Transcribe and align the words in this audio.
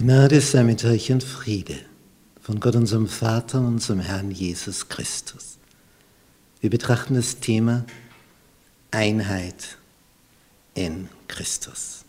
Gnade 0.00 0.40
sei 0.40 0.62
mit 0.62 0.82
euch 0.86 1.12
und 1.12 1.22
Friede 1.22 1.78
von 2.40 2.58
Gott 2.58 2.74
unserem 2.74 3.06
Vater 3.06 3.58
und 3.58 3.66
unserem 3.66 4.00
Herrn 4.00 4.30
Jesus 4.30 4.88
Christus. 4.88 5.58
Wir 6.62 6.70
betrachten 6.70 7.16
das 7.16 7.38
Thema 7.40 7.84
Einheit 8.90 9.76
in 10.72 11.10
Christus. 11.28 12.06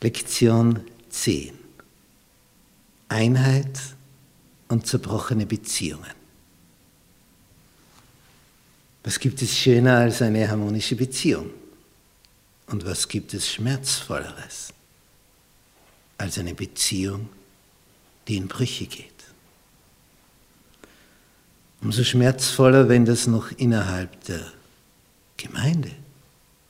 Lektion 0.00 0.84
10. 1.08 1.52
Einheit 3.08 3.80
und 4.68 4.86
zerbrochene 4.86 5.46
Beziehungen. 5.46 6.14
Was 9.02 9.18
gibt 9.18 9.42
es 9.42 9.58
schöner 9.58 9.96
als 9.96 10.22
eine 10.22 10.48
harmonische 10.48 10.94
Beziehung? 10.94 11.50
Und 12.68 12.84
was 12.84 13.08
gibt 13.08 13.34
es 13.34 13.50
schmerzvolleres 13.50 14.74
als 16.20 16.38
eine 16.38 16.54
Beziehung, 16.54 17.28
die 18.28 18.36
in 18.36 18.46
Brüche 18.46 18.86
geht? 18.86 19.06
Umso 21.80 22.04
schmerzvoller, 22.04 22.88
wenn 22.90 23.06
das 23.06 23.26
noch 23.26 23.50
innerhalb 23.52 24.22
der 24.24 24.52
Gemeinde, 25.38 25.90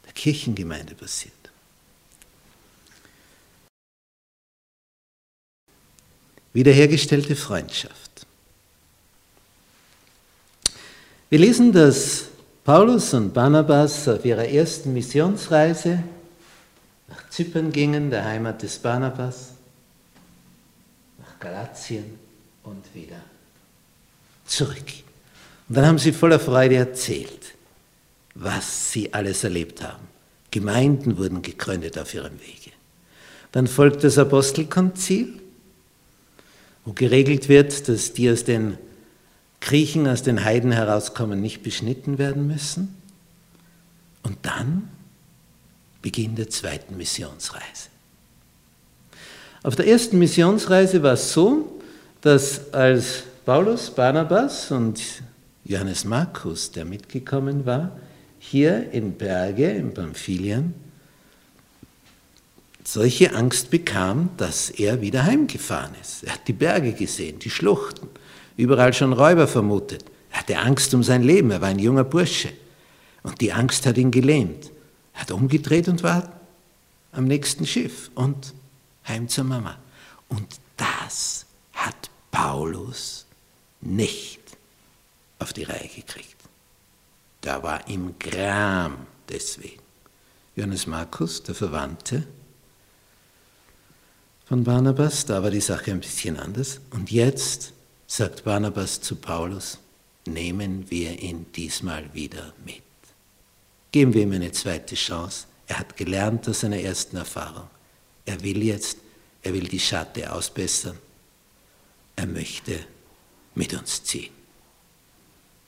der 0.06 0.12
Kirchengemeinde 0.12 0.94
passiert. 0.94 1.34
Wiederhergestellte 6.52 7.34
Freundschaft. 7.34 8.26
Wir 11.28 11.40
lesen, 11.40 11.72
dass 11.72 12.26
Paulus 12.64 13.14
und 13.14 13.34
Barnabas 13.34 14.06
auf 14.06 14.24
ihrer 14.24 14.46
ersten 14.46 14.92
Missionsreise 14.92 16.02
nach 17.10 17.28
Zypern 17.28 17.72
gingen, 17.72 18.10
der 18.10 18.24
Heimat 18.24 18.62
des 18.62 18.78
Barnabas, 18.78 19.50
nach 21.18 21.38
Galatien 21.38 22.18
und 22.62 22.94
wieder 22.94 23.20
zurück. 24.46 24.78
Und 25.68 25.76
dann 25.76 25.86
haben 25.86 25.98
sie 25.98 26.12
voller 26.12 26.40
Freude 26.40 26.76
erzählt, 26.76 27.54
was 28.34 28.92
sie 28.92 29.12
alles 29.12 29.44
erlebt 29.44 29.82
haben. 29.82 30.08
Gemeinden 30.50 31.18
wurden 31.18 31.42
gegründet 31.42 31.98
auf 31.98 32.14
ihrem 32.14 32.40
Wege. 32.40 32.70
Dann 33.52 33.66
folgt 33.66 34.04
das 34.04 34.18
Apostelkonzil, 34.18 35.40
wo 36.84 36.92
geregelt 36.92 37.48
wird, 37.48 37.88
dass 37.88 38.12
die 38.12 38.30
aus 38.30 38.44
den 38.44 38.78
Griechen 39.60 40.06
aus 40.08 40.22
den 40.22 40.44
Heiden 40.44 40.72
herauskommen, 40.72 41.40
nicht 41.40 41.62
beschnitten 41.62 42.18
werden 42.18 42.46
müssen. 42.46 42.96
Und 44.22 44.38
dann 44.42 44.88
Beginn 46.02 46.36
der 46.36 46.48
zweiten 46.50 46.96
Missionsreise. 46.96 47.88
Auf 49.62 49.76
der 49.76 49.86
ersten 49.86 50.18
Missionsreise 50.18 51.02
war 51.02 51.14
es 51.14 51.32
so, 51.32 51.80
dass 52.22 52.72
als 52.72 53.24
Paulus, 53.44 53.90
Barnabas 53.90 54.70
und 54.70 55.00
Johannes 55.64 56.04
Markus, 56.04 56.70
der 56.70 56.84
mitgekommen 56.84 57.66
war, 57.66 57.98
hier 58.38 58.90
in 58.92 59.12
Berge, 59.12 59.70
in 59.70 59.92
Pamphylien, 59.92 60.74
solche 62.84 63.34
Angst 63.34 63.70
bekam, 63.70 64.30
dass 64.36 64.70
er 64.70 65.00
wieder 65.00 65.24
heimgefahren 65.24 65.94
ist. 66.00 66.24
Er 66.24 66.34
hat 66.34 66.48
die 66.48 66.54
Berge 66.54 66.92
gesehen, 66.92 67.38
die 67.38 67.50
Schluchten 67.50 68.08
überall 68.56 68.92
schon 68.92 69.12
Räuber 69.12 69.46
vermutet. 69.46 70.04
Er 70.32 70.40
hatte 70.40 70.58
Angst 70.58 70.94
um 70.94 71.02
sein 71.02 71.22
Leben, 71.22 71.50
er 71.50 71.60
war 71.60 71.68
ein 71.68 71.78
junger 71.78 72.04
Bursche. 72.04 72.50
Und 73.22 73.40
die 73.40 73.52
Angst 73.52 73.86
hat 73.86 73.98
ihn 73.98 74.10
gelähmt. 74.10 74.70
Hat 75.20 75.30
umgedreht 75.32 75.86
und 75.86 76.02
war 76.02 76.32
am 77.12 77.26
nächsten 77.26 77.66
Schiff 77.66 78.10
und 78.14 78.54
heim 79.06 79.28
zur 79.28 79.44
Mama. 79.44 79.76
Und 80.28 80.46
das 80.78 81.44
hat 81.74 82.08
Paulus 82.30 83.26
nicht 83.82 84.40
auf 85.38 85.52
die 85.52 85.64
Reihe 85.64 85.88
gekriegt. 85.94 86.36
Da 87.42 87.62
war 87.62 87.86
ihm 87.86 88.14
Gram 88.18 89.06
deswegen. 89.28 89.82
Johannes 90.56 90.86
Markus, 90.86 91.42
der 91.42 91.54
Verwandte 91.54 92.26
von 94.46 94.64
Barnabas, 94.64 95.26
da 95.26 95.42
war 95.42 95.50
die 95.50 95.60
Sache 95.60 95.90
ein 95.90 96.00
bisschen 96.00 96.38
anders. 96.38 96.80
Und 96.90 97.10
jetzt 97.10 97.74
sagt 98.06 98.44
Barnabas 98.44 99.02
zu 99.02 99.16
Paulus, 99.16 99.78
nehmen 100.26 100.90
wir 100.90 101.20
ihn 101.20 101.46
diesmal 101.52 102.12
wieder 102.14 102.54
mit. 102.64 102.89
Geben 103.92 104.14
wir 104.14 104.22
ihm 104.22 104.32
eine 104.32 104.52
zweite 104.52 104.94
Chance. 104.94 105.46
Er 105.66 105.78
hat 105.78 105.96
gelernt 105.96 106.48
aus 106.48 106.60
seiner 106.60 106.78
ersten 106.78 107.16
Erfahrung. 107.16 107.68
Er 108.24 108.42
will 108.42 108.62
jetzt, 108.62 108.98
er 109.42 109.52
will 109.52 109.68
die 109.68 109.80
Schatte 109.80 110.32
ausbessern. 110.32 110.96
Er 112.16 112.26
möchte 112.26 112.80
mit 113.54 113.72
uns 113.74 114.02
ziehen. 114.04 114.32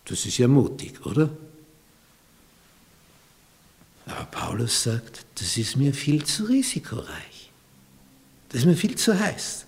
Das 0.05 0.27
ist 0.27 0.39
ja 0.39 0.49
mutig, 0.49 1.05
oder? 1.07 1.31
Aber 4.07 4.25
Paulus 4.31 4.83
sagt, 4.83 5.25
das 5.37 5.57
ist 5.57 5.77
mir 5.77 5.95
viel 5.95 6.25
zu 6.25 6.45
risikoreich. 6.45 7.51
Das 8.49 8.61
ist 8.61 8.67
mir 8.67 8.77
viel 8.77 8.97
zu 8.97 9.19
heiß. 9.19 9.67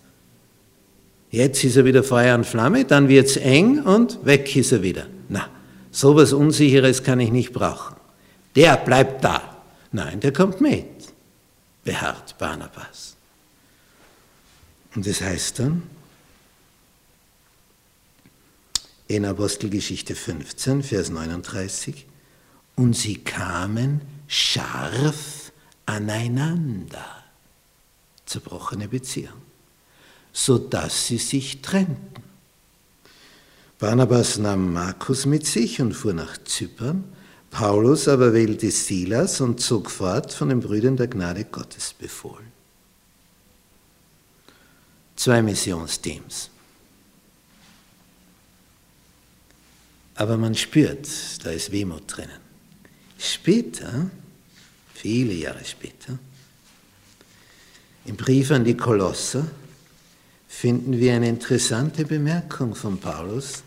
Jetzt 1.30 1.64
ist 1.64 1.76
er 1.76 1.84
wieder 1.84 2.04
Feuer 2.04 2.34
und 2.36 2.44
Flamme, 2.44 2.84
dann 2.84 3.08
wird 3.08 3.26
es 3.26 3.36
eng 3.36 3.80
und 3.82 4.24
weg 4.24 4.54
ist 4.54 4.72
er 4.72 4.82
wieder. 4.82 5.06
Na, 5.28 5.48
sowas 5.90 6.32
Unsicheres 6.32 7.02
kann 7.02 7.18
ich 7.20 7.30
nicht 7.30 7.52
brauchen. 7.52 7.93
Der 8.54 8.76
bleibt 8.76 9.24
da. 9.24 9.62
Nein, 9.92 10.20
der 10.20 10.32
kommt 10.32 10.60
mit, 10.60 11.12
beharrt 11.84 12.36
Barnabas. 12.38 13.16
Und 14.94 15.06
das 15.06 15.20
heißt 15.20 15.58
dann 15.58 15.82
in 19.06 19.24
Apostelgeschichte 19.24 20.14
15, 20.14 20.82
Vers 20.82 21.10
39, 21.10 22.06
und 22.76 22.96
sie 22.96 23.16
kamen 23.16 24.00
scharf 24.26 25.52
aneinander. 25.86 27.24
Zerbrochene 28.24 28.88
Beziehung 28.88 29.44
sodass 30.34 31.06
sie 31.06 31.18
sich 31.18 31.62
trennten. 31.62 32.22
Barnabas 33.78 34.36
nahm 34.36 34.72
Markus 34.72 35.24
mit 35.24 35.46
sich 35.46 35.80
und 35.80 35.94
fuhr 35.94 36.12
nach 36.12 36.36
Zypern, 36.44 37.04
Paulus 37.54 38.08
aber 38.08 38.34
wählte 38.34 38.68
Silas 38.72 39.40
und 39.40 39.60
zog 39.60 39.88
fort 39.88 40.32
von 40.32 40.48
den 40.48 40.58
Brüdern 40.58 40.96
der 40.96 41.06
Gnade 41.06 41.44
Gottes 41.44 41.94
befohlen. 41.94 42.50
Zwei 45.14 45.40
Missionsteams. 45.40 46.50
Aber 50.16 50.36
man 50.36 50.56
spürt, 50.56 51.08
da 51.44 51.50
ist 51.50 51.70
Wehmut 51.70 52.02
drinnen. 52.08 52.40
Später, 53.18 54.10
viele 54.92 55.34
Jahre 55.34 55.64
später, 55.64 56.18
im 58.04 58.16
Brief 58.16 58.50
an 58.50 58.64
die 58.64 58.76
Kolosser, 58.76 59.46
finden 60.48 60.98
wir 60.98 61.14
eine 61.14 61.28
interessante 61.28 62.04
Bemerkung 62.04 62.74
von 62.74 62.98
Paulus 62.98 63.62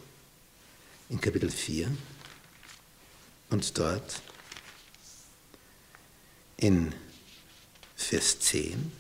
in 1.08 1.22
Kapitel 1.22 1.50
4 1.50 1.88
und 3.50 3.78
dort 3.78 4.22
in 6.58 6.94
Vers 7.96 8.40
10. 8.40 8.92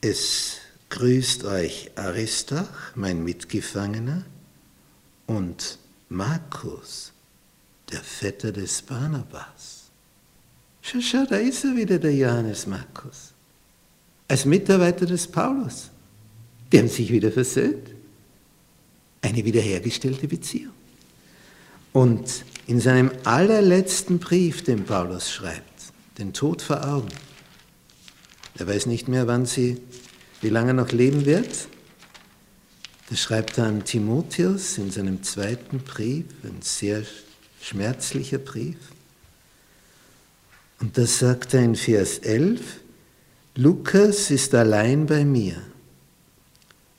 Es 0.00 0.58
grüßt 0.88 1.44
euch 1.44 1.90
Aristach, 1.96 2.94
mein 2.94 3.24
Mitgefangener, 3.24 4.24
und 5.26 5.78
Markus, 6.08 7.12
der 7.90 8.00
Vetter 8.00 8.52
des 8.52 8.82
Barnabas. 8.82 9.90
Schau, 10.82 11.00
schau, 11.00 11.24
da 11.28 11.36
ist 11.36 11.64
er 11.64 11.74
wieder, 11.74 11.98
der 11.98 12.14
Johannes 12.14 12.66
Markus. 12.66 13.32
Als 14.28 14.44
Mitarbeiter 14.44 15.06
des 15.06 15.26
Paulus. 15.26 15.90
Die 16.70 16.78
haben 16.78 16.88
sich 16.88 17.10
wieder 17.10 17.32
versöhnt. 17.32 17.95
Eine 19.26 19.44
wiederhergestellte 19.44 20.28
Beziehung. 20.28 20.72
Und 21.92 22.44
in 22.68 22.80
seinem 22.80 23.10
allerletzten 23.24 24.20
Brief, 24.20 24.62
den 24.62 24.84
Paulus 24.84 25.32
schreibt, 25.32 25.92
den 26.18 26.32
Tod 26.32 26.62
vor 26.62 26.86
Augen, 26.86 27.08
er 28.56 28.68
weiß 28.68 28.86
nicht 28.86 29.08
mehr, 29.08 29.26
wann 29.26 29.44
sie, 29.44 29.78
wie 30.42 30.48
lange 30.48 30.74
noch 30.74 30.92
leben 30.92 31.26
wird, 31.26 31.66
da 33.10 33.16
schreibt 33.16 33.58
er 33.58 33.64
an 33.64 33.82
Timotheus 33.82 34.78
in 34.78 34.92
seinem 34.92 35.24
zweiten 35.24 35.80
Brief, 35.80 36.26
ein 36.44 36.62
sehr 36.62 37.02
schmerzlicher 37.60 38.38
Brief, 38.38 38.76
und 40.78 40.96
da 40.96 41.04
sagt 41.04 41.52
er 41.52 41.64
in 41.64 41.74
Vers 41.74 42.18
11, 42.18 42.60
Lukas 43.56 44.30
ist 44.30 44.54
allein 44.54 45.06
bei 45.06 45.24
mir. 45.24 45.56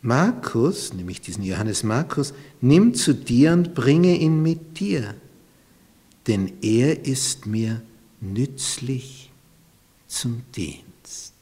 Markus, 0.07 0.93
nämlich 0.93 1.19
diesen 1.19 1.43
Johannes 1.43 1.83
Markus, 1.83 2.33
nimm 2.61 2.93
zu 2.93 3.13
dir 3.13 3.51
und 3.51 3.73
bringe 3.73 4.15
ihn 4.15 4.41
mit 4.41 4.79
dir, 4.79 5.15
denn 6.27 6.53
er 6.61 7.03
ist 7.03 7.45
mir 7.45 7.81
nützlich 8.21 9.29
zum 10.07 10.43
Dienst. 10.55 11.33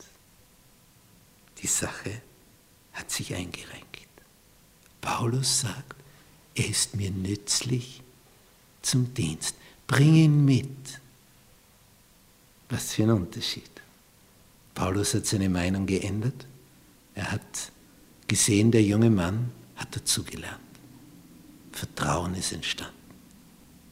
Die 1.62 1.68
Sache 1.68 2.10
hat 2.94 3.12
sich 3.12 3.36
eingerenkt. 3.36 3.86
Paulus 5.00 5.60
sagt, 5.60 5.96
er 6.56 6.68
ist 6.68 6.96
mir 6.96 7.12
nützlich 7.12 8.02
zum 8.82 9.14
Dienst. 9.14 9.56
Bring 9.86 10.16
ihn 10.16 10.44
mit. 10.44 11.00
Was 12.70 12.94
für 12.94 13.04
ein 13.04 13.12
Unterschied. 13.12 13.70
Paulus 14.74 15.14
hat 15.14 15.28
seine 15.28 15.50
Meinung 15.50 15.86
geändert. 15.86 16.48
Er 17.14 17.32
hat 17.32 17.72
gesehen, 18.28 18.72
der 18.72 18.84
junge 18.84 19.10
Mann 19.10 19.52
hat 19.76 19.96
dazugelernt. 19.96 20.60
Vertrauen 21.72 22.36
ist 22.36 22.54
entstanden. 22.54 22.94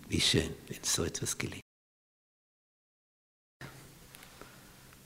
Wie 0.07 0.21
schön, 0.21 0.49
wenn 0.67 0.83
so 0.83 1.03
etwas 1.03 1.37
gelingt. 1.37 1.61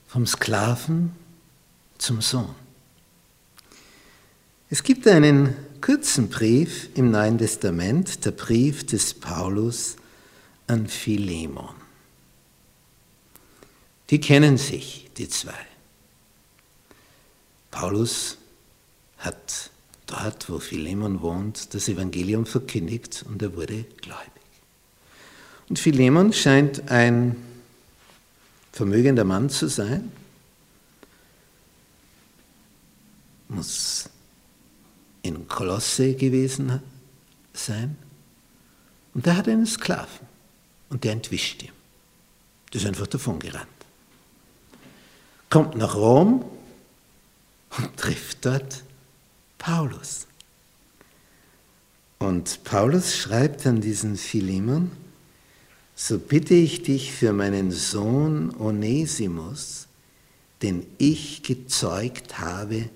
Vom 0.08 0.26
Sklaven 0.26 1.12
zum 1.98 2.22
Sohn. 2.22 2.56
Es 4.70 4.84
gibt 4.84 5.08
einen 5.08 5.56
kurzen 5.82 6.30
Brief 6.30 6.90
im 6.96 7.12
Neuen 7.12 7.38
Testament, 7.38 8.26
der 8.26 8.32
Brief 8.32 8.86
des 8.86 9.14
Paulus 9.14 9.96
an 10.68 10.88
Philemon. 10.88 11.74
Die 14.10 14.20
kennen 14.20 14.58
sich, 14.58 15.10
die 15.18 15.28
zwei. 15.30 15.66
Paulus 17.72 18.37
hat 19.18 19.72
dort, 20.06 20.50
wo 20.50 20.60
Philemon 20.60 21.22
wohnt, 21.22 21.74
das 21.74 21.88
Evangelium 21.88 22.46
verkündigt 22.46 23.26
und 23.28 23.42
er 23.42 23.56
wurde 23.56 23.84
gläubig. 24.02 24.32
Und 25.70 25.80
Philemon 25.80 26.32
scheint 26.32 26.90
ein 26.90 27.36
vermögender 28.72 29.24
Mann 29.24 29.50
zu 29.50 29.68
sein, 29.68 30.12
muss 33.50 34.10
in 35.24 35.48
Kolosse 35.48 36.14
gewesen 36.14 36.82
sein. 37.54 37.98
Und 39.14 39.26
der 39.26 39.36
hat 39.36 39.48
einen 39.48 39.66
Sklaven 39.66 40.28
und 40.90 41.04
der 41.04 41.14
entwischt 41.14 41.64
ihm. 41.64 41.72
Der 42.72 42.82
ist 42.82 42.88
einfach 42.88 43.08
davon 43.08 43.40
gerannt. 43.40 43.68
Kommt 45.50 45.76
nach 45.76 45.96
Rom 45.96 46.46
und 47.78 47.98
trifft 47.98 48.46
dort 48.46 48.84
Paulus. 49.68 50.28
Und 52.20 52.64
Paulus 52.64 53.18
schreibt 53.18 53.68
an 53.68 53.82
diesen 53.82 54.16
Philemon, 54.16 54.92
so 55.94 56.20
bitte 56.20 56.54
ich 56.54 56.84
dich 56.84 57.12
für 57.12 57.34
meinen 57.34 57.72
Sohn 57.72 58.56
Onesimus, 58.58 59.88
den 60.62 60.88
ich 61.00 61.44
gezeugt 61.44 62.40
habe 62.40 62.90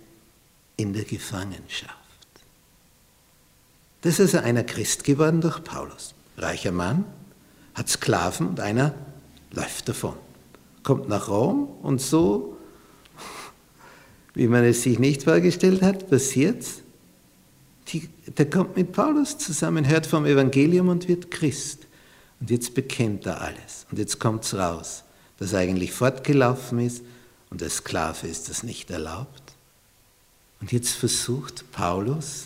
in 0.78 0.94
der 0.94 1.04
Gefangenschaft. 1.04 1.92
Das 4.00 4.14
ist 4.20 4.34
also 4.34 4.38
einer 4.38 4.64
Christ 4.64 5.04
geworden 5.04 5.42
durch 5.42 5.62
Paulus. 5.66 6.14
Reicher 6.38 6.72
Mann, 6.72 7.04
hat 7.74 7.90
Sklaven 7.90 8.48
und 8.48 8.62
einer 8.62 8.96
läuft 9.52 9.90
davon. 9.90 10.16
Kommt 10.84 11.10
nach 11.10 11.28
Rom 11.28 11.68
und 11.82 12.00
so, 12.00 12.58
wie 14.34 14.48
man 14.48 14.64
es 14.64 14.84
sich 14.84 15.00
nicht 15.00 15.24
vorgestellt 15.24 15.82
hat, 15.82 16.10
passiert's. 16.10 16.82
der 18.38 18.50
kommt 18.50 18.78
mit 18.78 18.92
Paulus 18.94 19.38
zusammen, 19.38 19.88
hört 19.88 20.06
vom 20.06 20.26
Evangelium 20.26 20.90
und 20.90 21.08
wird 21.08 21.32
Christ. 21.32 21.86
Und 22.40 22.50
jetzt 22.50 22.74
bekennt 22.74 23.26
er 23.26 23.42
alles. 23.42 23.86
Und 23.92 24.00
jetzt 24.00 24.20
kommt 24.20 24.44
es 24.46 24.54
raus, 24.54 25.04
dass 25.38 25.54
er 25.54 25.60
eigentlich 25.60 25.92
fortgelaufen 25.92 26.80
ist 26.80 27.04
und 27.50 27.62
als 27.62 27.78
Sklave 27.78 28.28
ist 28.28 28.50
das 28.50 28.64
nicht 28.64 28.90
erlaubt. 28.90 29.42
Und 30.62 30.72
jetzt 30.72 30.92
versucht 30.92 31.70
Paulus, 31.72 32.46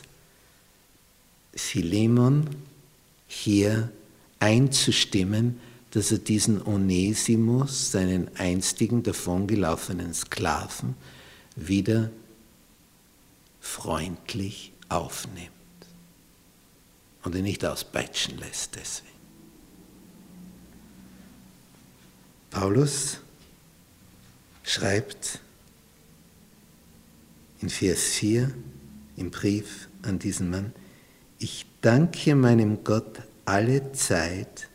Philemon 1.54 2.48
hier 3.28 3.90
einzustimmen, 4.40 5.60
dass 5.92 6.12
er 6.12 6.18
diesen 6.18 6.66
Onesimus, 6.66 7.92
seinen 7.92 8.30
einstigen 8.36 9.04
davongelaufenen 9.04 10.14
Sklaven, 10.14 10.96
wieder 11.56 12.10
freundlich 13.60 14.74
aufnimmt 14.90 15.52
und 17.24 17.36
ihn 17.36 17.44
nicht 17.44 17.66
auspeitschen 17.66 18.38
lässt 18.38 18.76
deswegen. 18.76 19.16
Paulus 22.52 23.20
schreibt 24.64 25.40
in 27.62 27.70
Vers 27.70 28.04
4 28.14 28.54
im 29.18 29.32
Brief 29.32 29.90
an 30.04 30.20
diesen 30.20 30.50
Mann, 30.50 30.74
ich 31.40 31.66
danke 31.82 32.36
meinem 32.36 32.84
Gott 32.84 33.22
alle 33.46 33.92
Zeit, 33.92 34.70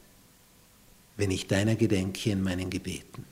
wenn 1.17 1.31
ich 1.31 1.47
deiner 1.47 1.75
gedenke 1.75 2.31
in 2.31 2.43
meinen 2.43 2.71
Gebeten. 2.71 3.25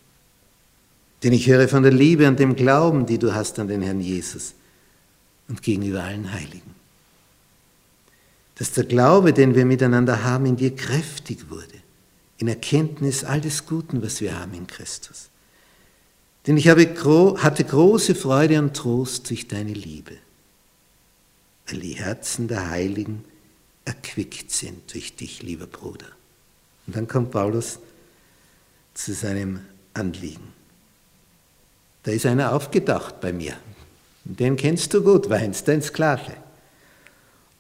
Denn 1.23 1.33
ich 1.33 1.49
höre 1.49 1.69
von 1.69 1.83
der 1.83 1.93
Liebe 1.93 2.29
und 2.29 2.39
dem 2.39 2.55
Glauben, 2.55 3.07
die 3.07 3.19
du 3.19 3.35
hast 3.35 3.59
an 3.59 3.69
den 3.69 3.83
Herrn 3.83 4.01
Jesus 4.01 4.55
und 5.49 5.63
gegenüber 5.63 6.05
allen 6.05 6.33
Heiligen. 6.33 6.75
Dass 8.57 8.73
der 8.73 8.85
Glaube, 8.85 9.33
den 9.33 9.55
wir 9.55 9.65
miteinander 9.65 10.25
haben, 10.25 10.47
in 10.47 10.57
dir 10.57 10.75
kräftig 10.75 11.51
wurde, 11.51 11.75
in 12.39 12.49
Erkenntnis 12.49 13.25
all 13.25 13.41
des 13.41 13.67
Guten, 13.67 14.03
was 14.03 14.21
wir 14.21 14.39
haben 14.39 14.55
in 14.55 14.67
Christus. 14.67 15.29
Denn 16.47 16.57
ich 16.57 16.69
habe, 16.69 16.87
hatte 17.43 17.65
große 17.65 18.15
Freude 18.15 18.59
und 18.61 18.75
Trost 18.75 19.29
durch 19.29 19.49
deine 19.49 19.73
Liebe 19.73 20.17
weil 21.69 21.81
die 21.81 21.95
Herzen 21.95 22.49
der 22.49 22.71
Heiligen 22.71 23.25
erquickt 23.85 24.51
sind 24.51 24.93
durch 24.93 25.17
dich, 25.17 25.43
lieber 25.43 25.67
Bruder. 25.67 26.07
Und 26.87 26.97
dann 26.97 27.09
kommt 27.09 27.31
Paulus 27.31 27.79
zu 28.95 29.13
seinem 29.13 29.61
Anliegen. 29.95 30.58
Da 32.09 32.15
ist 32.15 32.25
einer 32.25 32.55
aufgedacht 32.55 33.21
bei 33.21 33.35
mir. 33.35 33.55
Den 34.25 34.57
kennst 34.57 34.95
du 34.95 35.03
gut, 35.03 35.29
Weinst, 35.29 35.69
dein 35.69 35.83
Sklave. 35.83 36.33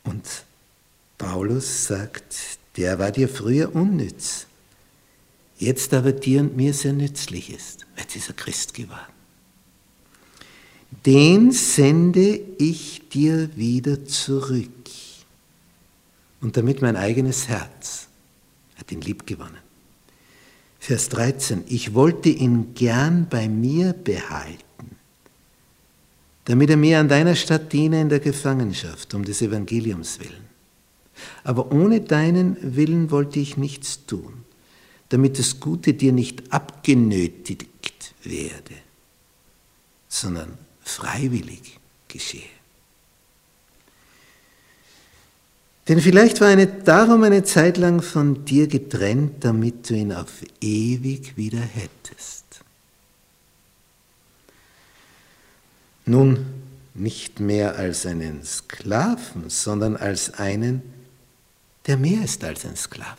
Und 0.04 0.24
Paulus 1.18 1.84
sagt, 1.84 2.34
der 2.78 2.98
war 2.98 3.10
dir 3.10 3.28
früher 3.28 3.74
unnütz, 3.74 4.46
jetzt 5.58 5.92
aber 5.92 6.12
dir 6.12 6.40
und 6.40 6.56
mir 6.56 6.72
sehr 6.72 6.94
nützlich 6.94 7.52
ist. 7.52 7.84
Jetzt 7.98 8.16
ist 8.16 8.30
er 8.30 8.36
Christ 8.36 8.72
geworden 8.72 9.12
den 11.04 11.52
sende 11.52 12.40
ich 12.58 13.08
dir 13.10 13.54
wieder 13.56 14.04
zurück. 14.06 14.70
Und 16.40 16.56
damit 16.56 16.80
mein 16.82 16.96
eigenes 16.96 17.48
Herz 17.48 18.08
hat 18.76 18.90
ihn 18.90 19.02
lieb 19.02 19.26
gewonnen. 19.26 19.67
Vers 20.78 21.08
13, 21.08 21.64
ich 21.68 21.94
wollte 21.94 22.28
ihn 22.28 22.74
gern 22.74 23.26
bei 23.28 23.48
mir 23.48 23.92
behalten, 23.92 24.96
damit 26.44 26.70
er 26.70 26.76
mir 26.76 27.00
an 27.00 27.08
deiner 27.08 27.34
Stadt 27.34 27.72
diene 27.72 28.00
in 28.00 28.08
der 28.08 28.20
Gefangenschaft, 28.20 29.12
um 29.14 29.24
des 29.24 29.42
Evangeliums 29.42 30.20
willen. 30.20 30.46
Aber 31.42 31.72
ohne 31.72 32.00
deinen 32.00 32.56
Willen 32.76 33.10
wollte 33.10 33.40
ich 33.40 33.56
nichts 33.56 34.06
tun, 34.06 34.44
damit 35.08 35.38
das 35.38 35.58
Gute 35.58 35.94
dir 35.94 36.12
nicht 36.12 36.52
abgenötigt 36.52 38.14
werde, 38.22 38.74
sondern 40.08 40.56
freiwillig 40.80 41.78
geschehe. 42.06 42.57
Denn 45.88 46.00
vielleicht 46.02 46.42
war 46.42 46.50
er 46.50 46.66
darum 46.66 47.22
eine 47.22 47.44
Zeit 47.44 47.78
lang 47.78 48.02
von 48.02 48.44
dir 48.44 48.66
getrennt, 48.66 49.42
damit 49.42 49.88
du 49.88 49.94
ihn 49.94 50.12
auf 50.12 50.42
ewig 50.60 51.36
wieder 51.38 51.60
hättest. 51.60 52.44
Nun 56.04 56.46
nicht 56.94 57.40
mehr 57.40 57.76
als 57.76 58.04
einen 58.04 58.44
Sklaven, 58.44 59.48
sondern 59.48 59.96
als 59.96 60.34
einen, 60.34 60.82
der 61.86 61.96
mehr 61.96 62.22
ist 62.22 62.44
als 62.44 62.66
ein 62.66 62.76
Sklave, 62.76 63.16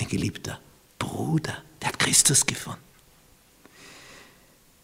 ein 0.00 0.08
geliebter 0.08 0.58
Bruder, 0.98 1.62
der 1.80 1.88
hat 1.88 1.98
Christus 1.98 2.44
gefunden. 2.44 2.80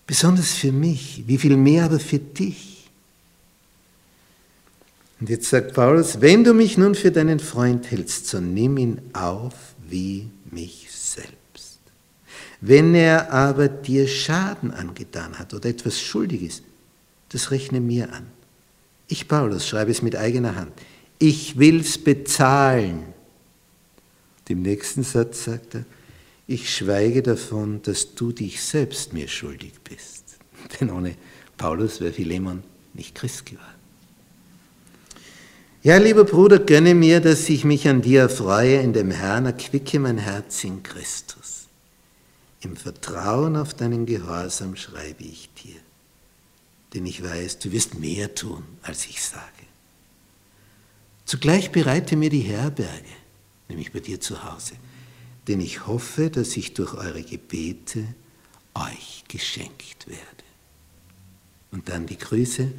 Besonders 0.07 0.53
für 0.53 0.71
mich, 0.71 1.25
wie 1.27 1.39
viel 1.39 1.57
mehr 1.57 1.87
aber 1.87 1.99
für 1.99 2.19
dich. 2.19 2.74
Und 5.25 5.31
jetzt 5.31 5.49
sagt 5.49 5.73
Paulus, 5.73 6.21
wenn 6.21 6.45
du 6.45 6.53
mich 6.53 6.77
nun 6.77 6.95
für 6.95 7.11
deinen 7.11 7.41
Freund 7.41 7.91
hältst, 7.91 8.27
so 8.27 8.41
nimm 8.41 8.77
ihn 8.77 9.01
auf 9.15 9.55
wie 9.89 10.29
mich 10.51 10.89
selbst. 10.91 11.81
Wenn 12.61 12.95
er 12.95 13.33
aber 13.33 13.69
dir 13.69 14.07
Schaden 14.07 14.71
angetan 14.71 15.39
hat 15.39 15.55
oder 15.55 15.71
etwas 15.71 15.99
schuldig 15.99 16.43
ist, 16.43 16.63
das 17.31 17.51
rechne 17.51 17.81
mir 17.81 18.13
an. 18.13 18.27
Ich, 19.09 19.27
Paulus, 19.27 19.67
schreibe 19.67 19.91
es 19.91 20.03
mit 20.03 20.15
eigener 20.15 20.57
Hand. 20.57 20.73
Ich 21.19 21.59
will's 21.59 21.97
bezahlen. 21.97 22.99
Und 24.41 24.51
Im 24.51 24.61
nächsten 24.61 25.05
Satz 25.05 25.45
sagt 25.45 25.77
er, 25.77 25.87
ich 26.47 26.77
schweige 26.77 27.23
davon, 27.23 27.81
dass 27.81 28.15
du 28.15 28.31
dich 28.31 28.63
selbst 28.63 29.15
mir 29.15 29.29
schuldig 29.29 29.73
bist. 29.85 30.37
Denn 30.79 30.91
ohne 30.91 31.17
Paulus 31.57 32.03
wäre 32.03 32.13
Philemon 32.13 32.63
nicht 32.93 33.15
Christ 33.15 33.47
geworden. 33.47 33.74
Ja, 35.85 35.99
lieber 35.99 36.25
Bruder, 36.25 36.61
gönne 36.61 36.95
mir, 36.95 37.21
dass 37.21 37.47
ich 37.51 37.67
mich 37.67 37.87
an 37.87 38.01
dir 38.01 38.23
erfreue 38.23 38.81
in 38.81 38.95
dem 38.95 39.11
Herrn, 39.11 39.45
erquicke 39.45 40.01
mein 40.01 40.17
Herz 40.17 40.65
in 40.65 40.83
Christus. 40.83 41.67
Im 42.63 42.75
Vertrauen 42.75 43.55
auf 43.55 43.75
deinen 43.75 44.07
Gehorsam 44.07 44.77
schreibe 44.77 45.25
ich 45.25 45.51
dir, 45.63 45.77
denn 46.95 47.05
ich 47.05 47.23
weiß, 47.23 47.59
du 47.59 47.71
wirst 47.71 47.99
mehr 47.99 48.35
tun, 48.35 48.65
als 48.81 49.05
ich 49.05 49.23
sage. 49.23 49.45
Zugleich 51.27 51.71
bereite 51.71 52.17
mir 52.17 52.31
die 52.31 52.41
Herberge, 52.41 53.05
nämlich 53.69 53.93
bei 53.93 54.01
dir 54.01 54.19
zu 54.23 54.43
Hause, 54.43 54.77
denn 55.49 55.61
ich 55.61 55.87
hoffe, 55.87 56.31
dass 56.31 56.57
ich 56.57 56.73
durch 56.73 56.95
eure 56.95 57.23
Gebete 57.23 58.07
euch 58.73 59.25
geschenkt 59.29 60.07
werde. 60.07 60.45
Und 61.73 61.91
dann 61.91 62.07
die 62.07 62.17
Grüße 62.17 62.73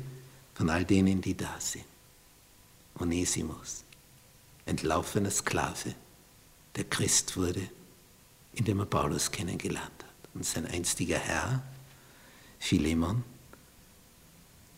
von 0.56 0.72
all 0.72 0.86
denen, 0.86 1.22
die 1.22 1.38
da 1.38 1.56
sind. 1.60 1.86
Onesimus, 3.00 3.84
entlaufener 4.66 5.32
Sklave, 5.32 5.96
der 6.76 6.84
Christ 6.86 7.38
wurde, 7.38 7.70
indem 8.54 8.80
er 8.80 8.86
Paulus 8.86 9.32
kennengelernt 9.32 9.92
hat. 10.00 10.30
Und 10.34 10.46
sein 10.46 10.66
einstiger 10.66 11.18
Herr, 11.18 11.64
Philemon, 12.60 13.24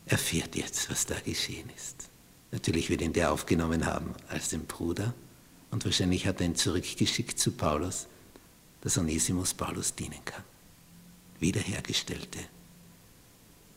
erfährt 0.06 0.56
jetzt, 0.56 0.90
was 0.90 1.06
da 1.06 1.20
geschehen 1.20 1.70
ist. 1.76 2.10
Natürlich 2.52 2.90
wird 2.90 3.02
ihn 3.02 3.14
der 3.14 3.32
aufgenommen 3.32 3.86
haben 3.86 4.14
als 4.30 4.50
den 4.50 4.66
Bruder 4.66 5.14
und 5.72 5.84
wahrscheinlich 5.84 6.26
hat 6.26 6.40
er 6.40 6.48
ihn 6.48 6.56
zurückgeschickt 6.56 7.38
zu 7.38 7.52
Paulus, 7.52 8.08
dass 8.82 8.98
Onesimus 8.98 9.54
Paulus 9.54 9.94
dienen 9.96 10.24
kann. 10.24 10.44
Wiederhergestellte 11.40 12.40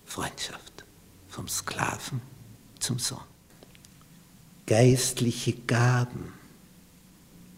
Freundschaft 0.07 0.85
vom 1.29 1.49
Sklaven 1.49 2.21
zum 2.79 2.99
Sohn. 2.99 3.30
Geistliche 4.71 5.53
Gaben 5.67 6.33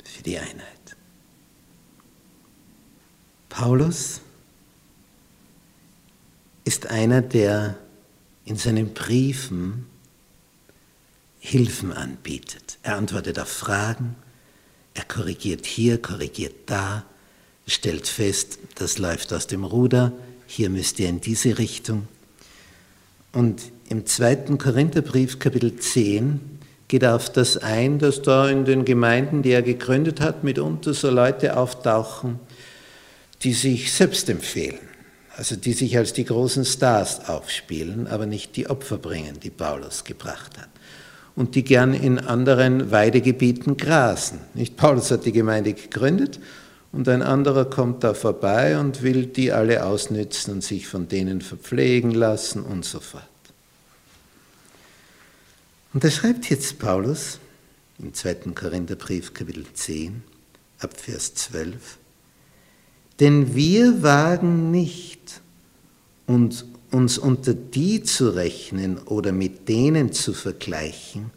für 0.02 0.22
die 0.22 0.38
Einheit. 0.38 0.96
Paulus 3.50 4.22
ist 6.64 6.86
einer, 6.86 7.20
der 7.20 7.76
in 8.46 8.56
seinen 8.56 8.94
Briefen 8.94 9.84
Hilfen 11.38 11.92
anbietet. 11.92 12.78
Er 12.82 12.96
antwortet 12.96 13.38
auf 13.38 13.48
Fragen, 13.50 14.16
er 14.94 15.04
korrigiert 15.04 15.66
hier, 15.66 16.00
korrigiert 16.00 16.54
da, 16.64 17.04
stellt 17.66 18.08
fest, 18.08 18.58
das 18.76 18.96
läuft 18.96 19.34
aus 19.34 19.46
dem 19.46 19.64
Ruder, 19.64 20.14
hier 20.46 20.70
müsst 20.70 20.98
ihr 20.98 21.10
in 21.10 21.20
diese 21.20 21.58
Richtung. 21.58 22.08
Und 23.32 23.70
im 23.90 24.06
zweiten 24.06 24.56
Korintherbrief, 24.56 25.38
Kapitel 25.38 25.76
10, 25.78 26.51
geht 26.92 27.06
auf 27.06 27.30
das 27.30 27.56
ein, 27.56 27.98
dass 27.98 28.20
da 28.20 28.50
in 28.50 28.66
den 28.66 28.84
Gemeinden, 28.84 29.40
die 29.40 29.52
er 29.52 29.62
gegründet 29.62 30.20
hat, 30.20 30.44
mitunter 30.44 30.92
so 30.92 31.08
Leute 31.08 31.56
auftauchen, 31.56 32.38
die 33.42 33.54
sich 33.54 33.94
selbst 33.94 34.28
empfehlen, 34.28 34.78
also 35.34 35.56
die 35.56 35.72
sich 35.72 35.96
als 35.96 36.12
die 36.12 36.26
großen 36.26 36.66
Stars 36.66 37.30
aufspielen, 37.30 38.06
aber 38.08 38.26
nicht 38.26 38.56
die 38.56 38.68
Opfer 38.68 38.98
bringen, 38.98 39.40
die 39.42 39.48
Paulus 39.48 40.04
gebracht 40.04 40.58
hat 40.58 40.68
und 41.34 41.54
die 41.54 41.64
gern 41.64 41.94
in 41.94 42.18
anderen 42.18 42.90
Weidegebieten 42.90 43.78
grasen. 43.78 44.40
Nicht 44.52 44.76
Paulus 44.76 45.10
hat 45.10 45.24
die 45.24 45.32
Gemeinde 45.32 45.72
gegründet 45.72 46.40
und 46.92 47.08
ein 47.08 47.22
anderer 47.22 47.64
kommt 47.64 48.04
da 48.04 48.12
vorbei 48.12 48.78
und 48.78 49.02
will 49.02 49.24
die 49.24 49.50
alle 49.50 49.86
ausnützen 49.86 50.52
und 50.52 50.62
sich 50.62 50.88
von 50.88 51.08
denen 51.08 51.40
verpflegen 51.40 52.10
lassen 52.10 52.62
und 52.62 52.84
so 52.84 53.00
fort. 53.00 53.31
Und 55.92 56.04
da 56.04 56.10
schreibt 56.10 56.48
jetzt 56.50 56.78
Paulus 56.78 57.38
im 57.98 58.14
2. 58.14 58.34
Korintherbrief 58.54 59.34
Kapitel 59.34 59.64
10 59.72 60.22
ab 60.78 60.98
Vers 60.98 61.34
12, 61.34 61.98
denn 63.20 63.54
wir 63.54 64.02
wagen 64.02 64.70
nicht, 64.70 65.40
uns 66.26 66.64
uns 66.92 67.16
unter 67.16 67.54
die 67.54 68.02
zu 68.02 68.30
rechnen 68.30 68.98
oder 68.98 69.32
mit 69.32 69.68
denen 69.68 70.12
zu 70.12 70.34
vergleichen, 70.34 71.30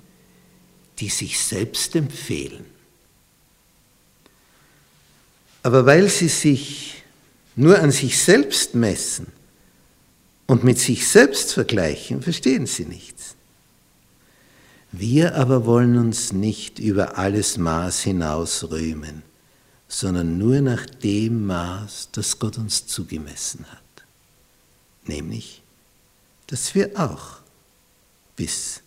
die 0.99 1.09
sich 1.09 1.39
selbst 1.39 1.95
empfehlen. 1.95 2.65
Aber 5.63 5.85
weil 5.85 6.09
sie 6.09 6.27
sich 6.27 7.03
nur 7.55 7.79
an 7.79 7.91
sich 7.91 8.19
selbst 8.19 8.75
messen 8.75 9.27
und 10.45 10.63
mit 10.63 10.77
sich 10.77 11.07
selbst 11.07 11.53
vergleichen, 11.53 12.21
verstehen 12.21 12.67
sie 12.67 12.85
nichts. 12.85 13.34
Wir 14.97 15.35
aber 15.35 15.65
wollen 15.65 15.97
uns 15.97 16.31
nicht 16.31 16.79
über 16.79 17.17
alles 17.17 17.57
Maß 17.57 18.01
hinaus 18.01 18.69
rühmen, 18.69 19.23
sondern 19.87 20.37
nur 20.37 20.61
nach 20.61 20.85
dem 20.85 21.45
Maß, 21.45 22.09
das 22.11 22.39
Gott 22.39 22.57
uns 22.57 22.87
zugemessen 22.87 23.65
hat 23.71 23.85
nämlich, 25.07 25.61
dass 26.47 26.75
wir 26.75 26.91
auch 26.99 27.39
bis 28.35 28.81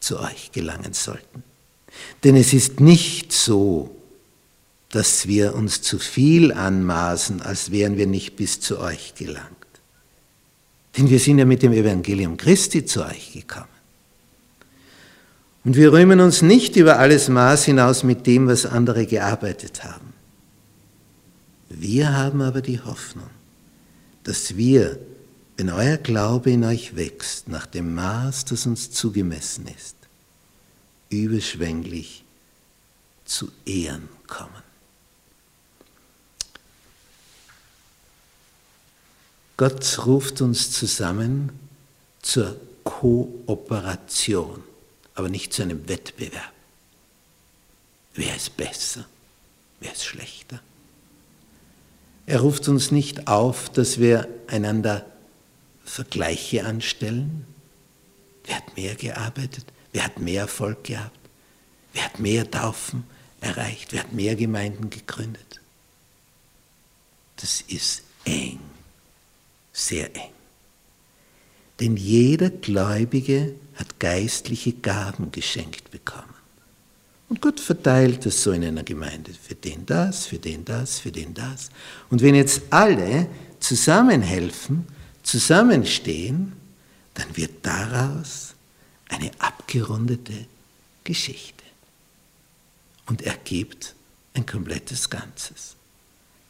zu 0.00 0.20
euch 0.20 0.52
gelangen 0.52 0.92
sollten. 0.92 1.42
Denn 2.24 2.36
es 2.36 2.52
ist 2.52 2.80
nicht 2.80 3.32
so, 3.32 3.94
dass 4.90 5.26
wir 5.26 5.54
uns 5.54 5.82
zu 5.82 5.98
viel 5.98 6.52
anmaßen, 6.52 7.42
als 7.42 7.70
wären 7.70 7.96
wir 7.96 8.06
nicht 8.06 8.36
bis 8.36 8.60
zu 8.60 8.78
euch 8.78 9.14
gelangt. 9.14 9.48
Denn 10.96 11.10
wir 11.10 11.18
sind 11.18 11.38
ja 11.38 11.44
mit 11.44 11.62
dem 11.62 11.72
Evangelium 11.72 12.36
Christi 12.36 12.84
zu 12.84 13.04
euch 13.04 13.32
gekommen. 13.32 13.66
Und 15.68 15.76
wir 15.76 15.92
rühmen 15.92 16.20
uns 16.20 16.40
nicht 16.40 16.76
über 16.76 16.98
alles 16.98 17.28
Maß 17.28 17.66
hinaus 17.66 18.02
mit 18.02 18.26
dem, 18.26 18.48
was 18.48 18.64
andere 18.64 19.04
gearbeitet 19.04 19.84
haben. 19.84 20.14
Wir 21.68 22.16
haben 22.16 22.40
aber 22.40 22.62
die 22.62 22.80
Hoffnung, 22.80 23.28
dass 24.24 24.56
wir 24.56 24.98
wenn 25.58 25.68
euer 25.68 25.98
Glaube 25.98 26.52
in 26.52 26.64
euch 26.64 26.96
wächst 26.96 27.48
nach 27.48 27.66
dem 27.66 27.94
Maß, 27.94 28.46
das 28.46 28.64
uns 28.64 28.92
zugemessen 28.92 29.66
ist, 29.76 29.96
überschwänglich 31.10 32.24
zu 33.26 33.50
Ehren 33.66 34.08
kommen. 34.26 34.62
Gott 39.58 40.06
ruft 40.06 40.40
uns 40.40 40.70
zusammen 40.70 41.52
zur 42.22 42.56
Kooperation, 42.84 44.64
aber 45.18 45.28
nicht 45.28 45.52
zu 45.52 45.62
einem 45.62 45.88
Wettbewerb. 45.88 46.52
Wer 48.14 48.36
ist 48.36 48.56
besser? 48.56 49.04
Wer 49.80 49.92
ist 49.92 50.04
schlechter? 50.04 50.60
Er 52.26 52.40
ruft 52.40 52.68
uns 52.68 52.92
nicht 52.92 53.26
auf, 53.26 53.68
dass 53.68 53.98
wir 53.98 54.28
einander 54.46 55.04
Vergleiche 55.84 56.64
anstellen? 56.64 57.46
Wer 58.44 58.56
hat 58.58 58.76
mehr 58.76 58.94
gearbeitet? 58.94 59.64
Wer 59.92 60.04
hat 60.04 60.20
mehr 60.20 60.42
Erfolg 60.42 60.84
gehabt? 60.84 61.18
Wer 61.94 62.04
hat 62.04 62.20
mehr 62.20 62.48
Taufen 62.48 63.02
erreicht? 63.40 63.92
Wer 63.92 64.04
hat 64.04 64.12
mehr 64.12 64.36
Gemeinden 64.36 64.88
gegründet? 64.88 65.60
Das 67.36 67.60
ist 67.62 68.02
eng, 68.24 68.60
sehr 69.72 70.14
eng. 70.14 70.30
Denn 71.80 71.96
jeder 71.96 72.50
Gläubige 72.50 73.54
hat 73.78 74.00
geistliche 74.00 74.72
Gaben 74.72 75.30
geschenkt 75.30 75.90
bekommen. 75.90 76.34
Und 77.28 77.40
Gott 77.42 77.60
verteilt 77.60 78.24
es 78.26 78.42
so 78.42 78.52
in 78.52 78.64
einer 78.64 78.82
Gemeinde. 78.82 79.32
Für 79.32 79.54
den 79.54 79.84
das, 79.86 80.26
für 80.26 80.38
den 80.38 80.64
das, 80.64 80.98
für 80.98 81.12
den 81.12 81.34
das. 81.34 81.70
Und 82.10 82.22
wenn 82.22 82.34
jetzt 82.34 82.62
alle 82.70 83.28
zusammenhelfen, 83.60 84.86
zusammenstehen, 85.22 86.52
dann 87.14 87.36
wird 87.36 87.64
daraus 87.64 88.54
eine 89.08 89.30
abgerundete 89.38 90.46
Geschichte 91.04 91.64
und 93.06 93.22
ergibt 93.22 93.94
ein 94.34 94.46
komplettes 94.46 95.10
Ganzes. 95.10 95.76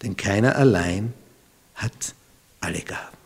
Denn 0.03 0.17
keiner 0.17 0.57
allein 0.57 1.13
hat 1.75 2.15
alle 2.61 2.81
Gaben. 2.81 3.18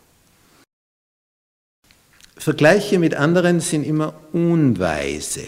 Vergleiche 2.37 2.99
mit 2.99 3.15
anderen 3.15 3.59
sind 3.59 3.83
immer 3.83 4.13
unweise. 4.31 5.47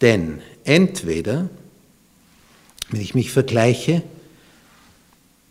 Denn 0.00 0.40
entweder, 0.64 1.48
wenn 2.90 3.00
ich 3.00 3.14
mich 3.14 3.30
vergleiche 3.30 4.02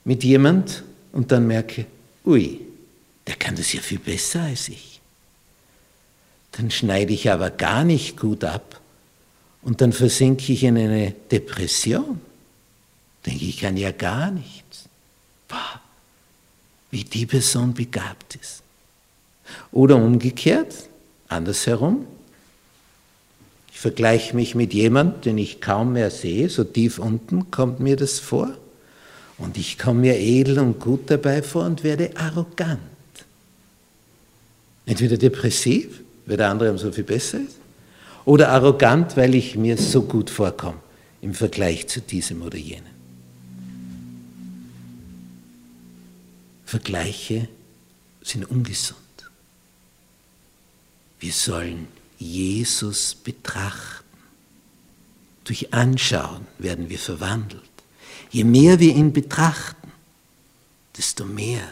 mit 0.03 0.23
jemand 0.23 0.83
und 1.11 1.31
dann 1.31 1.47
merke, 1.47 1.85
ui, 2.25 2.61
der 3.27 3.35
kann 3.35 3.55
das 3.55 3.73
ja 3.73 3.81
viel 3.81 3.99
besser 3.99 4.43
als 4.43 4.69
ich. 4.69 5.01
Dann 6.53 6.71
schneide 6.71 7.13
ich 7.13 7.29
aber 7.31 7.51
gar 7.51 7.83
nicht 7.83 8.17
gut 8.17 8.43
ab 8.43 8.81
und 9.61 9.81
dann 9.81 9.93
versinke 9.93 10.51
ich 10.51 10.63
in 10.63 10.77
eine 10.77 11.11
Depression. 11.31 12.21
denke 13.25 13.45
ich, 13.45 13.59
kann 13.59 13.77
ja 13.77 13.91
gar 13.91 14.31
nichts. 14.31 14.85
Boah, 15.47 15.81
wie 16.91 17.03
die 17.03 17.25
Person 17.25 17.73
begabt 17.73 18.35
ist. 18.35 18.63
Oder 19.71 19.95
umgekehrt, 19.97 20.89
andersherum. 21.27 22.05
Ich 23.71 23.79
vergleiche 23.79 24.35
mich 24.35 24.55
mit 24.55 24.73
jemandem, 24.73 25.21
den 25.21 25.37
ich 25.37 25.61
kaum 25.61 25.93
mehr 25.93 26.11
sehe, 26.11 26.49
so 26.49 26.63
tief 26.63 26.99
unten 26.99 27.51
kommt 27.51 27.79
mir 27.79 27.95
das 27.95 28.19
vor. 28.19 28.49
Und 29.37 29.57
ich 29.57 29.77
komme 29.77 30.01
mir 30.01 30.19
edel 30.19 30.59
und 30.59 30.79
gut 30.79 31.09
dabei 31.09 31.41
vor 31.41 31.65
und 31.65 31.83
werde 31.83 32.11
arrogant. 32.17 32.79
Entweder 34.85 35.17
depressiv, 35.17 36.01
weil 36.25 36.37
der 36.37 36.49
andere 36.49 36.77
so 36.77 36.91
viel 36.91 37.05
besser 37.05 37.39
ist, 37.39 37.55
oder 38.25 38.49
arrogant, 38.49 39.15
weil 39.15 39.33
ich 39.33 39.55
mir 39.55 39.77
so 39.77 40.01
gut 40.01 40.29
vorkomme 40.29 40.79
im 41.21 41.33
Vergleich 41.33 41.87
zu 41.87 42.01
diesem 42.01 42.41
oder 42.41 42.57
jenem. 42.57 42.83
Vergleiche 46.65 47.47
sind 48.21 48.49
ungesund. 48.49 48.99
Wir 51.19 51.33
sollen 51.33 51.87
Jesus 52.17 53.15
betrachten. 53.15 54.05
Durch 55.43 55.73
Anschauen 55.73 56.47
werden 56.57 56.89
wir 56.89 56.99
verwandelt. 56.99 57.63
Je 58.29 58.43
mehr 58.43 58.79
wir 58.79 58.95
ihn 58.95 59.11
betrachten, 59.11 59.91
desto 60.95 61.25
mehr 61.25 61.63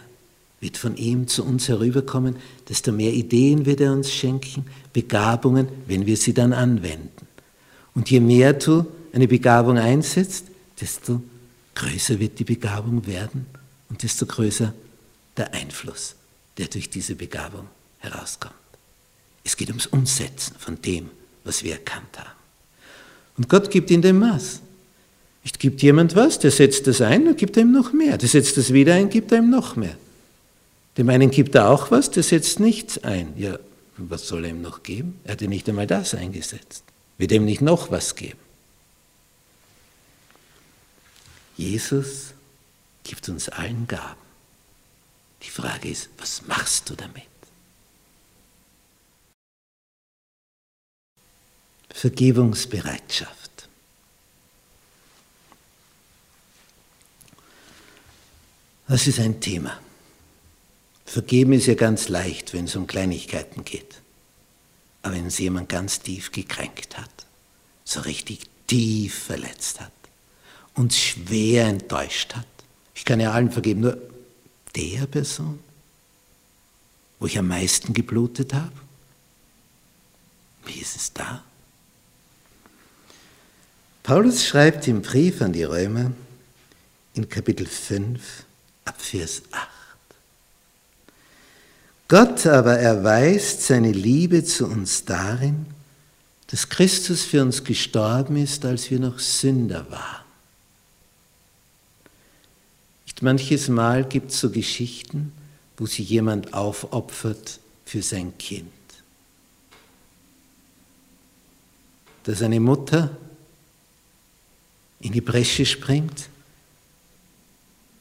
wird 0.60 0.78
von 0.78 0.98
ihm 0.98 1.28
zu 1.28 1.44
uns 1.44 1.68
herüberkommen, 1.68 2.38
desto 2.68 2.92
mehr 2.92 3.14
Ideen 3.14 3.66
wird 3.66 3.82
er 3.82 3.94
uns 3.94 4.12
schenken, 4.12 4.66
Begabungen, 4.92 5.68
wenn 5.86 6.06
wir 6.06 6.18
sie 6.18 6.34
dann 6.34 6.54
anwenden. 6.54 7.28
Und 7.94 8.10
je 8.10 8.20
mehr 8.20 8.54
du 8.54 8.86
eine 9.14 9.28
Begabung 9.28 9.78
einsetzt, 9.78 10.46
desto 10.80 11.22
größer 11.76 12.20
wird 12.20 12.40
die 12.40 12.44
Begabung 12.44 13.06
werden 13.06 13.46
und 13.90 14.02
desto 14.02 14.26
größer 14.26 14.74
der 15.36 15.54
Einfluss, 15.54 16.16
der 16.58 16.68
durch 16.68 16.90
diese 16.90 17.16
Begabung 17.16 17.68
herauskommt. 18.00 18.56
Es 19.48 19.56
geht 19.56 19.70
ums 19.70 19.86
Umsetzen 19.86 20.58
von 20.60 20.82
dem, 20.82 21.10
was 21.46 21.64
wir 21.64 21.72
erkannt 21.72 22.18
haben. 22.18 22.32
Und 23.38 23.48
Gott 23.48 23.72
gibt 23.72 23.90
in 23.92 24.02
dem 24.02 24.20
Maß. 24.20 24.60
Nicht 25.42 25.58
gibt 25.58 25.82
jemand 25.82 26.18
was, 26.18 26.38
der 26.38 26.52
setzt 26.52 26.86
das 26.86 27.00
ein, 27.00 27.24
dann 27.24 27.38
gibt 27.38 27.56
ihm 27.56 27.72
noch 27.72 27.94
mehr. 27.94 28.18
Der 28.18 28.28
setzt 28.28 28.58
das 28.58 28.74
wieder 28.74 28.96
ein, 28.96 29.10
gibt 29.10 29.32
er 29.32 29.38
ihm 29.38 29.50
noch 29.50 29.78
mehr. 29.78 29.96
Dem 30.98 31.08
einen 31.08 31.32
gibt 31.32 31.56
er 31.56 31.70
auch 31.70 31.92
was, 31.92 32.12
der 32.12 32.24
setzt 32.24 32.60
nichts 32.60 33.02
ein. 33.06 33.38
Ja, 33.38 33.58
was 33.96 34.28
soll 34.28 34.44
er 34.44 34.50
ihm 34.50 34.62
noch 34.62 34.84
geben? 34.84 35.18
Er 35.24 35.32
hat 35.32 35.42
ja 35.42 35.48
nicht 35.48 35.70
einmal 35.70 35.88
das 35.88 36.14
eingesetzt. 36.14 36.84
Wird 37.18 37.32
ihm 37.32 37.46
nicht 37.46 37.62
noch 37.62 37.90
was 37.90 38.16
geben? 38.16 38.40
Jesus 41.56 42.34
gibt 43.06 43.30
uns 43.30 43.48
allen 43.48 43.88
Gaben. 43.88 44.20
Die 45.44 45.52
Frage 45.52 45.88
ist, 45.88 46.10
was 46.18 46.46
machst 46.48 46.90
du 46.90 46.96
damit? 46.96 47.37
Vergebungsbereitschaft. 51.98 53.68
Das 58.88 59.08
ist 59.08 59.20
ein 59.20 59.42
Thema. 59.42 59.80
Vergeben 61.06 61.54
ist 61.54 61.66
ja 61.66 61.74
ganz 61.74 62.08
leicht, 62.08 62.54
wenn 62.54 62.66
es 62.66 62.76
um 62.76 62.86
Kleinigkeiten 62.86 63.66
geht. 63.66 64.00
Aber 65.02 65.16
wenn 65.16 65.26
es 65.26 65.40
jemand 65.40 65.70
ganz 65.70 66.00
tief 66.00 66.32
gekränkt 66.32 67.00
hat, 67.00 67.10
so 67.84 68.02
richtig 68.02 68.42
tief 68.68 69.18
verletzt 69.24 69.80
hat, 69.80 69.92
uns 70.76 71.00
schwer 71.00 71.66
enttäuscht 71.66 72.36
hat, 72.36 72.46
ich 72.94 73.06
kann 73.06 73.20
ja 73.20 73.32
allen 73.32 73.52
vergeben, 73.52 73.82
nur 73.82 73.98
der 74.76 75.08
Person, 75.08 75.60
wo 77.18 77.26
ich 77.26 77.40
am 77.40 77.48
meisten 77.48 77.96
geblutet 77.96 78.54
habe? 78.54 78.72
Wie 80.64 80.80
ist 80.80 80.96
es 80.96 81.12
da? 81.12 81.44
Paulus 84.08 84.46
schreibt 84.46 84.88
im 84.88 85.02
Brief 85.02 85.42
an 85.42 85.52
die 85.52 85.66
Römer 85.66 86.14
in 87.14 87.28
Kapitel 87.28 87.66
5 87.66 88.46
ab 88.86 88.96
Vers 88.98 89.42
8. 89.52 89.68
Gott 92.08 92.48
aber 92.48 92.80
erweist 92.80 93.64
seine 93.64 93.92
Liebe 93.92 94.46
zu 94.46 94.66
uns 94.66 95.04
darin, 95.04 95.66
dass 96.50 96.70
Christus 96.70 97.26
für 97.26 97.42
uns 97.42 97.66
gestorben 97.66 98.38
ist, 98.38 98.64
als 98.64 98.90
wir 98.90 99.02
noch 99.02 99.20
Sünder 99.20 99.86
waren. 99.92 100.24
Manches 103.20 103.68
Mal 103.68 104.06
gibt 104.06 104.32
es 104.32 104.40
so 104.40 104.50
Geschichten, 104.50 105.34
wo 105.76 105.86
sich 105.86 106.08
jemand 106.08 106.54
aufopfert 106.54 107.60
für 107.84 108.02
sein 108.02 108.38
Kind. 108.38 108.72
Dass 112.24 112.42
eine 112.42 112.62
Mutter 112.62 113.12
in 115.00 115.12
die 115.12 115.22
Bresche 115.22 115.66
springt, 115.66 116.30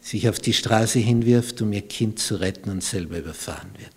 sich 0.00 0.28
auf 0.28 0.38
die 0.38 0.52
Straße 0.52 0.98
hinwirft, 0.98 1.60
um 1.62 1.72
ihr 1.72 1.82
Kind 1.82 2.18
zu 2.18 2.36
retten 2.36 2.70
und 2.70 2.82
selber 2.82 3.18
überfahren 3.18 3.70
wird, 3.76 3.90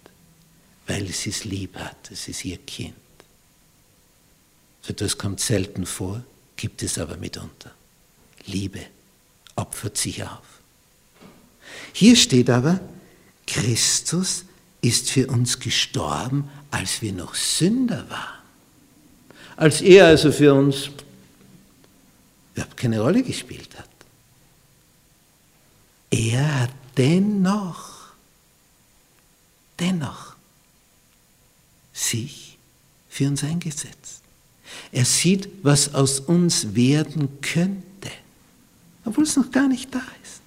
weil 0.87 1.07
sie 1.07 1.29
es 1.29 1.45
lieb 1.45 1.75
hat, 1.75 2.11
es 2.11 2.27
ist 2.27 2.43
ihr 2.45 2.57
Kind. 2.57 2.95
So 4.81 4.91
etwas 4.93 5.17
kommt 5.17 5.39
selten 5.39 5.85
vor, 5.85 6.23
gibt 6.55 6.81
es 6.83 6.97
aber 6.97 7.17
mitunter. 7.17 7.71
Liebe 8.45 8.79
opfert 9.55 9.97
sich 9.97 10.23
auf. 10.23 10.61
Hier 11.93 12.15
steht 12.15 12.49
aber, 12.49 12.79
Christus 13.45 14.45
ist 14.81 15.09
für 15.09 15.27
uns 15.27 15.59
gestorben, 15.59 16.49
als 16.71 17.01
wir 17.01 17.13
noch 17.13 17.35
Sünder 17.35 18.09
waren. 18.09 18.39
Als 19.57 19.81
er 19.81 20.07
also 20.07 20.31
für 20.31 20.53
uns 20.53 20.89
überhaupt 22.59 22.77
keine 22.77 22.99
Rolle 22.99 23.23
gespielt 23.23 23.77
hat. 23.77 23.89
Er 26.11 26.61
hat 26.61 26.73
dennoch, 26.97 28.13
dennoch 29.79 30.35
sich 31.93 32.57
für 33.09 33.27
uns 33.27 33.43
eingesetzt. 33.43 34.21
Er 34.91 35.05
sieht, 35.05 35.49
was 35.63 35.93
aus 35.93 36.19
uns 36.19 36.75
werden 36.75 37.41
könnte, 37.41 38.11
obwohl 39.05 39.23
es 39.23 39.35
noch 39.35 39.51
gar 39.51 39.67
nicht 39.67 39.93
da 39.93 40.01
ist. 40.23 40.41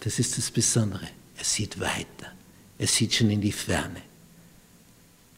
Das 0.00 0.18
ist 0.18 0.36
das 0.36 0.50
Besondere. 0.50 1.08
Er 1.36 1.44
sieht 1.44 1.78
weiter. 1.78 2.32
Er 2.78 2.86
sieht 2.86 3.14
schon 3.14 3.30
in 3.30 3.40
die 3.40 3.52
Ferne. 3.52 4.02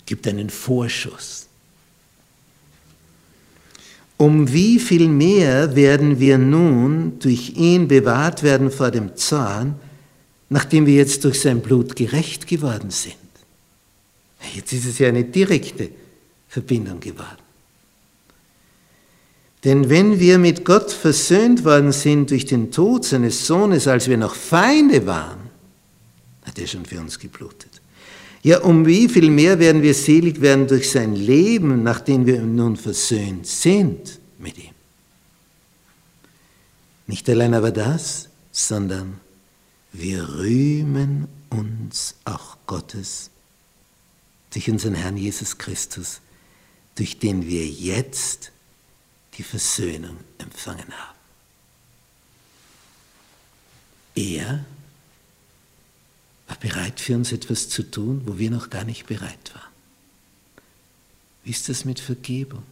Gibt 0.06 0.26
einen 0.26 0.48
Vorschuss. 0.48 1.48
Um 4.24 4.50
wie 4.50 4.78
viel 4.78 5.10
mehr 5.10 5.76
werden 5.76 6.18
wir 6.18 6.38
nun 6.38 7.18
durch 7.18 7.50
ihn 7.56 7.88
bewahrt 7.88 8.42
werden 8.42 8.70
vor 8.70 8.90
dem 8.90 9.16
Zorn, 9.16 9.74
nachdem 10.48 10.87
wir 10.87 10.94
jetzt 10.94 11.24
durch 11.24 11.42
sein 11.42 11.60
Blut 11.60 11.94
gerecht 11.94 12.46
geworden 12.46 12.90
sind? 12.90 13.16
Jetzt 14.54 14.72
ist 14.72 14.87
es 14.87 14.98
ja 14.98 15.08
eine 15.08 15.24
direkte 15.24 15.90
Verbindung 16.48 17.00
geworden. 17.00 17.44
Denn 19.62 19.90
wenn 19.90 20.18
wir 20.18 20.38
mit 20.38 20.64
Gott 20.64 20.90
versöhnt 20.90 21.62
worden 21.66 21.92
sind 21.92 22.30
durch 22.30 22.46
den 22.46 22.70
Tod 22.70 23.04
seines 23.04 23.46
Sohnes, 23.46 23.87
als 23.87 24.08
wir 24.08 24.16
noch 24.16 24.34
Feinde 24.34 25.04
waren, 25.04 25.50
hat 26.44 26.58
er 26.58 26.66
schon 26.66 26.87
für 26.87 26.98
uns 26.98 27.18
geblutet. 27.18 27.82
Ja, 28.44 28.61
um 28.61 28.85
wie 28.85 29.09
viel 29.09 29.30
mehr 29.30 29.59
werden 29.59 29.80
wir 29.80 29.94
selig 29.94 30.42
werden 30.42 30.68
durch 30.68 30.90
sein 30.90 31.16
Leben, 31.16 31.83
nachdem 31.83 32.26
wir 32.26 32.42
nun 32.42 32.76
versöhnt 32.76 33.46
sind 33.46 34.20
mit 34.38 34.59
ihm. 34.59 34.74
Nicht 37.07 37.26
allein 37.30 37.54
aber 37.54 37.70
das, 37.70 38.28
sondern 38.52 39.18
wir 39.92 40.28
rühmen 40.28 41.26
uns 41.48 42.16
auch 42.26 42.59
Gottes 42.66 43.30
durch 44.50 44.68
unseren 44.70 44.94
Herrn 44.94 45.16
Jesus 45.16 45.57
Christus, 45.57 46.20
durch 46.96 47.18
den 47.18 47.48
wir 47.48 47.66
jetzt 47.66 48.52
die 49.38 49.42
Versöhnung 49.42 50.18
empfangen 50.37 50.92
haben. 50.92 51.18
Er 54.16 54.66
war 56.46 56.57
bereit 56.59 57.00
für 57.00 57.14
uns 57.14 57.33
etwas 57.33 57.68
zu 57.68 57.83
tun, 57.83 58.22
wo 58.26 58.38
wir 58.38 58.50
noch 58.50 58.70
gar 58.70 58.85
nicht 58.85 59.07
bereit 59.07 59.54
waren. 59.54 59.72
Wie 61.42 61.50
ist 61.50 61.68
das 61.68 61.85
mit 61.85 62.00
Vergebung? 62.00 62.62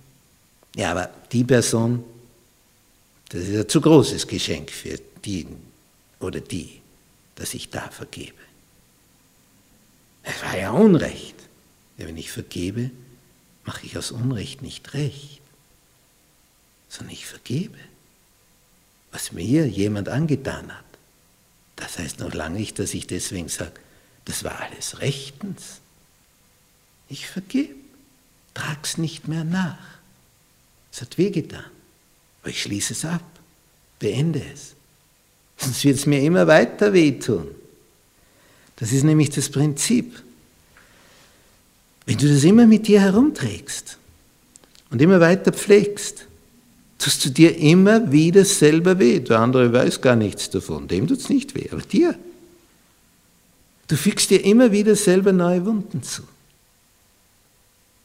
Ja, 0.76 0.92
aber 0.92 1.10
die 1.30 1.44
Person, 1.44 2.04
das 3.28 3.42
ist 3.42 3.56
ein 3.56 3.68
zu 3.68 3.80
großes 3.80 4.26
Geschenk 4.26 4.70
für 4.70 4.98
den 5.24 5.56
oder 6.20 6.40
die, 6.40 6.80
dass 7.34 7.54
ich 7.54 7.68
da 7.70 7.88
vergebe. 7.90 8.38
Es 10.22 10.42
war 10.42 10.56
ja 10.56 10.70
Unrecht. 10.70 11.36
Ja, 11.98 12.06
wenn 12.06 12.16
ich 12.16 12.30
vergebe, 12.30 12.90
mache 13.64 13.84
ich 13.86 13.98
aus 13.98 14.10
Unrecht 14.10 14.62
nicht 14.62 14.94
recht 14.94 15.42
sondern 16.92 17.14
ich 17.14 17.26
vergebe. 17.26 17.78
was 19.10 19.32
mir 19.32 19.66
jemand 19.66 20.08
angetan 20.08 20.72
hat, 20.74 20.84
das 21.82 21.98
heißt 21.98 22.20
noch 22.20 22.32
lange 22.32 22.58
nicht, 22.58 22.78
dass 22.78 22.94
ich 22.94 23.06
deswegen 23.06 23.48
sage, 23.48 23.72
das 24.24 24.44
war 24.44 24.60
alles 24.60 25.00
rechtens. 25.00 25.80
Ich 27.08 27.26
vergebe, 27.26 27.74
trag's 28.54 28.98
nicht 28.98 29.26
mehr 29.28 29.44
nach. 29.44 29.78
Es 30.92 31.00
hat 31.00 31.18
wehgetan, 31.18 31.64
aber 32.40 32.50
ich 32.50 32.62
schließe 32.62 32.92
es 32.92 33.04
ab, 33.04 33.24
beende 33.98 34.42
es. 34.52 34.74
Sonst 35.56 35.84
wird 35.84 35.96
es 35.96 36.06
mir 36.06 36.20
immer 36.20 36.46
weiter 36.46 36.92
wehtun. 36.92 37.48
Das 38.76 38.92
ist 38.92 39.04
nämlich 39.04 39.30
das 39.30 39.50
Prinzip. 39.50 40.22
Wenn 42.06 42.18
du 42.18 42.32
das 42.32 42.44
immer 42.44 42.66
mit 42.66 42.88
dir 42.88 43.00
herumträgst 43.00 43.96
und 44.90 45.00
immer 45.00 45.20
weiter 45.20 45.52
pflegst, 45.52 46.26
tust 47.02 47.24
du 47.24 47.30
dir 47.30 47.56
immer 47.56 48.12
wieder 48.12 48.44
selber 48.44 48.98
weh. 48.98 49.18
Der 49.20 49.40
andere 49.40 49.72
weiß 49.72 50.00
gar 50.00 50.14
nichts 50.14 50.50
davon, 50.50 50.86
dem 50.86 51.08
tut 51.08 51.18
es 51.18 51.28
nicht 51.28 51.54
weh, 51.54 51.68
aber 51.70 51.82
dir. 51.82 52.18
Du 53.88 53.96
fügst 53.96 54.30
dir 54.30 54.44
immer 54.44 54.70
wieder 54.70 54.94
selber 54.94 55.32
neue 55.32 55.66
Wunden 55.66 56.02
zu. 56.02 56.22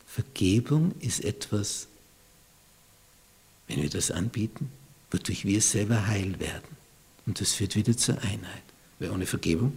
Vergebung 0.08 0.96
ist 1.00 1.24
etwas, 1.24 1.88
wenn 3.68 3.84
wir 3.84 3.90
das 3.90 4.10
anbieten, 4.10 4.72
wodurch 5.12 5.46
wir 5.46 5.62
selber 5.62 6.08
heil 6.08 6.40
werden. 6.40 6.76
Und 7.28 7.40
das 7.40 7.54
führt 7.54 7.76
wieder 7.76 7.96
zur 7.96 8.16
Einheit. 8.16 8.64
Weil 8.98 9.12
ohne 9.12 9.28
Vergebung, 9.28 9.74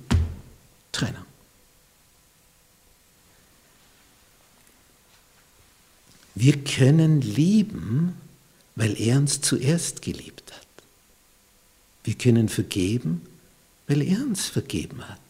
Trennung. 0.92 1.26
Wir 6.34 6.56
können 6.64 7.20
lieben, 7.20 8.14
weil 8.80 8.98
er 8.98 9.18
uns 9.18 9.42
zuerst 9.42 10.00
geliebt 10.00 10.50
hat. 10.52 10.66
Wir 12.02 12.14
können 12.14 12.48
vergeben, 12.48 13.20
weil 13.86 14.00
er 14.00 14.22
uns 14.22 14.46
vergeben 14.46 15.06
hat. 15.06 15.20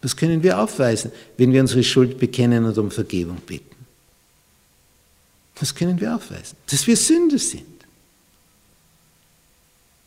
Das 0.00 0.16
können 0.16 0.42
wir 0.42 0.58
aufweisen, 0.58 1.12
wenn 1.36 1.52
wir 1.52 1.60
unsere 1.60 1.84
Schuld 1.84 2.18
bekennen 2.18 2.64
und 2.64 2.76
um 2.76 2.90
Vergebung 2.90 3.36
bitten. 3.46 3.76
Das 5.60 5.72
können 5.76 6.00
wir 6.00 6.16
aufweisen, 6.16 6.56
dass 6.66 6.88
wir 6.88 6.96
Sünder 6.96 7.38
sind. 7.38 7.84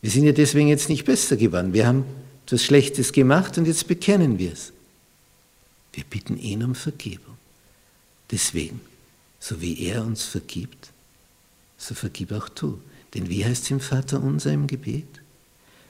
Wir 0.02 0.10
sind 0.10 0.24
ja 0.24 0.32
deswegen 0.32 0.68
jetzt 0.68 0.90
nicht 0.90 1.06
besser 1.06 1.38
geworden. 1.38 1.72
Wir 1.72 1.86
haben 1.86 2.04
etwas 2.44 2.62
Schlechtes 2.62 3.12
gemacht 3.14 3.56
und 3.56 3.66
jetzt 3.66 3.88
bekennen 3.88 4.38
wir 4.38 4.52
es. 4.52 4.74
Wir 5.94 6.04
bitten 6.04 6.38
ihn 6.38 6.62
um 6.62 6.74
Vergebung. 6.74 7.38
Deswegen, 8.30 8.82
so 9.40 9.62
wie 9.62 9.86
er 9.86 10.04
uns 10.04 10.24
vergibt, 10.24 10.92
so 11.82 11.94
vergib 11.94 12.32
auch 12.32 12.48
du. 12.48 12.80
Denn 13.14 13.28
wie 13.28 13.44
heißt 13.44 13.64
es 13.64 13.70
im 13.70 13.80
Vater 13.80 14.22
unser 14.22 14.52
im 14.52 14.66
Gebet? 14.66 15.20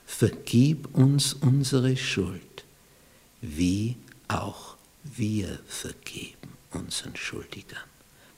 Vergib 0.05 0.93
uns 0.93 1.33
unsere 1.33 1.95
Schuld, 1.95 2.65
wie 3.41 3.95
auch 4.27 4.75
wir 5.03 5.59
vergeben 5.67 6.57
unseren 6.71 7.15
Schuldigern. 7.15 7.83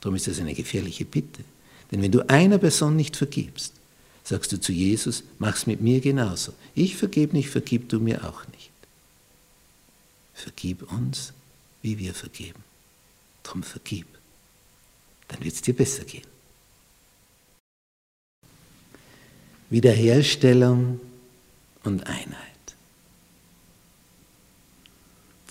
Darum 0.02 0.16
ist 0.16 0.28
das 0.28 0.40
eine 0.40 0.54
gefährliche 0.54 1.06
Bitte. 1.06 1.44
Denn 1.92 2.02
wenn 2.02 2.12
du 2.12 2.28
einer 2.30 2.58
Person 2.58 2.96
nicht 2.96 3.16
vergibst, 3.16 3.74
sagst 4.24 4.52
du 4.52 4.60
zu 4.60 4.74
Jesus, 4.74 5.24
mach's 5.40 5.66
mit 5.66 5.82
mir 5.82 6.02
genauso. 6.02 6.54
Ich 6.74 6.98
vergebe 6.98 7.36
nicht, 7.36 7.50
vergib 7.50 7.90
du 7.90 8.00
mir 8.00 8.28
auch 8.28 8.46
nicht. 8.50 8.72
Vergib 10.34 10.92
uns, 10.92 11.32
wie 11.82 11.98
wir 11.98 12.14
vergeben. 12.14 12.64
Drum 13.44 13.64
vergib. 13.64 14.08
Dann 15.30 15.44
wird 15.44 15.56
es 15.56 15.62
dir 15.62 15.76
besser 15.76 16.04
gehen. 16.04 16.35
Wiederherstellung 19.70 21.00
und 21.84 22.06
Einheit. 22.08 22.36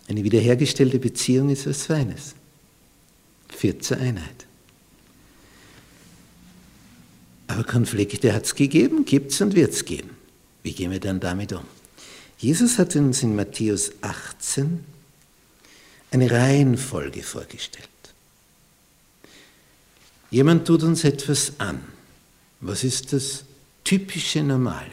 Eine 0.09 0.23
wiederhergestellte 0.23 0.99
Beziehung 0.99 1.49
ist 1.49 1.67
was 1.67 1.87
Feines. 1.87 2.35
Führt 3.49 3.83
zur 3.85 3.99
Einheit. 3.99 4.47
Aber 7.47 7.65
Konflikte 7.65 8.33
hat 8.33 8.45
es 8.45 8.55
gegeben, 8.55 9.05
gibt 9.05 9.33
es 9.33 9.41
und 9.41 9.55
wird 9.55 9.73
es 9.73 9.85
geben. 9.85 10.11
Wie 10.63 10.73
gehen 10.73 10.91
wir 10.91 11.01
dann 11.01 11.21
damit 11.21 11.53
um? 11.53 11.65
Jesus 12.39 12.79
hat 12.79 12.97
uns 12.97 13.23
in 13.23 13.37
Matthäus 13.37 13.93
18 14.01 14.85
eine 16.11 16.31
Reihenfolge 16.31 17.23
vorgestellt. 17.23 17.89
Jemand 20.31 20.67
tut 20.67 20.83
uns 20.83 21.05
etwas 21.05 21.53
an. 21.59 21.81
Was 22.61 22.83
ist 22.83 23.13
das 23.13 23.45
typische 23.85 24.43
Normale? 24.43 24.91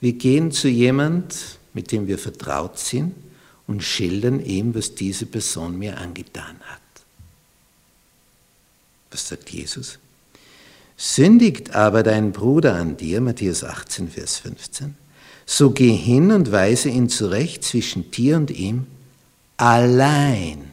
Wir 0.00 0.12
gehen 0.12 0.52
zu 0.52 0.68
jemand, 0.68 1.58
mit 1.72 1.92
dem 1.92 2.06
wir 2.06 2.18
vertraut 2.18 2.78
sind, 2.78 3.14
und 3.66 3.82
schildern 3.82 4.44
ihm, 4.44 4.74
was 4.74 4.94
diese 4.94 5.26
Person 5.26 5.78
mir 5.78 5.98
angetan 5.98 6.58
hat. 6.64 6.80
Was 9.10 9.28
sagt 9.28 9.50
Jesus? 9.50 9.98
Sündigt 10.96 11.74
aber 11.74 12.02
dein 12.02 12.32
Bruder 12.32 12.74
an 12.74 12.96
dir, 12.96 13.20
Matthäus 13.20 13.62
18, 13.62 14.10
Vers 14.10 14.38
15, 14.38 14.96
so 15.46 15.70
geh 15.70 15.94
hin 15.94 16.32
und 16.32 16.50
weise 16.50 16.88
ihn 16.88 17.08
zurecht 17.08 17.62
zwischen 17.62 18.10
dir 18.10 18.36
und 18.36 18.50
ihm 18.50 18.86
allein. 19.56 20.72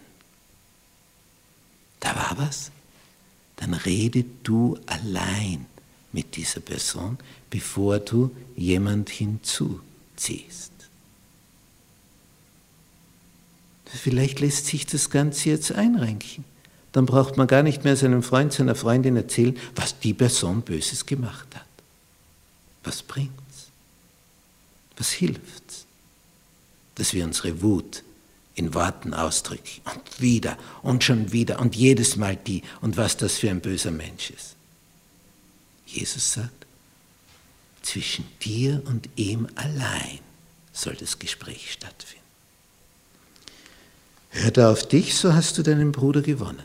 Da 1.99 2.15
war 2.15 2.36
was. 2.38 2.71
Dann 3.58 3.73
rede 3.73 4.25
du 4.43 4.77
allein 4.86 5.65
mit 6.15 6.38
dieser 6.38 6.62
Person, 6.62 7.17
bevor 7.49 7.99
du 7.99 8.32
jemand 8.56 9.10
hinzuziehst. 9.10 10.71
Vielleicht 13.86 14.39
lässt 14.39 14.65
sich 14.65 14.86
das 14.86 15.10
Ganze 15.10 15.49
jetzt 15.49 15.73
einrenken. 15.73 16.45
Dann 16.93 17.06
braucht 17.06 17.36
man 17.36 17.47
gar 17.47 17.63
nicht 17.63 17.84
mehr 17.84 17.97
seinem 17.97 18.23
Freund, 18.23 18.54
seiner 18.54 18.75
Freundin 18.75 19.17
erzählen, 19.17 19.58
was 19.75 19.99
die 19.99 20.13
Person 20.13 20.62
Böses 20.62 21.06
gemacht 21.06 21.54
hat. 21.54 21.65
Was 22.86 23.04
bringt's? 23.04 23.67
Was 24.95 25.12
hilft's? 25.12 25.86
Dass 26.95 27.13
wir 27.13 27.25
unsere 27.25 27.62
Wut 27.62 28.04
in 28.54 28.73
Worten 28.73 29.13
ausdrücken 29.13 29.82
und 29.93 30.21
wieder 30.21 30.58
und 30.82 31.04
schon 31.04 31.34
wieder 31.34 31.60
und 31.60 31.75
jedes 31.75 32.15
Mal 32.15 32.38
die 32.38 32.63
und 32.80 32.95
was 32.95 33.17
das 33.17 33.38
für 33.38 33.49
ein 33.49 33.60
böser 33.60 33.91
Mensch 33.91 34.30
ist. 34.30 34.56
Jesus 35.86 36.34
sagt, 36.34 36.65
zwischen 37.82 38.26
dir 38.41 38.82
und 38.86 39.10
ihm 39.15 39.48
allein 39.56 40.19
soll 40.74 40.95
das 40.95 41.19
Gespräch 41.19 41.71
stattfinden. 41.71 42.26
Hört 44.32 44.58
er 44.58 44.69
auf 44.69 44.88
dich, 44.88 45.15
so 45.15 45.34
hast 45.34 45.58
du 45.58 45.63
deinen 45.63 45.91
Bruder 45.91 46.21
gewonnen. 46.21 46.63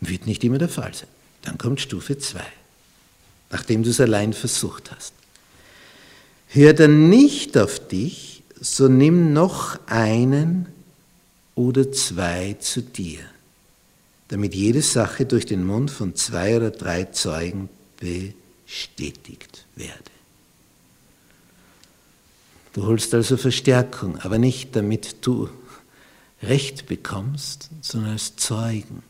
Wird 0.00 0.26
nicht 0.26 0.42
immer 0.42 0.58
der 0.58 0.68
Fall 0.68 0.94
sein. 0.94 1.08
Dann 1.42 1.58
kommt 1.58 1.80
Stufe 1.80 2.18
2, 2.18 2.40
nachdem 3.50 3.82
du 3.82 3.90
es 3.90 4.00
allein 4.00 4.32
versucht 4.32 4.90
hast. 4.90 5.12
Hört 6.48 6.80
er 6.80 6.88
nicht 6.88 7.56
auf 7.56 7.86
dich, 7.86 8.42
so 8.60 8.88
nimm 8.88 9.32
noch 9.32 9.78
einen 9.86 10.66
oder 11.54 11.92
zwei 11.92 12.56
zu 12.58 12.82
dir, 12.82 13.20
damit 14.28 14.54
jede 14.54 14.82
Sache 14.82 15.24
durch 15.24 15.46
den 15.46 15.66
Mund 15.66 15.90
von 15.90 16.14
zwei 16.14 16.56
oder 16.56 16.70
drei 16.70 17.04
Zeugen 17.04 17.68
bestätigt 17.98 19.64
werde. 19.74 19.92
Du 22.74 22.84
holst 22.84 23.12
also 23.14 23.36
Verstärkung, 23.36 24.18
aber 24.18 24.38
nicht 24.38 24.76
damit 24.76 25.16
du 25.22 25.48
Recht 26.42 26.86
bekommst, 26.86 27.70
sondern 27.80 28.12
als 28.12 28.36
Zeugen. 28.36 29.02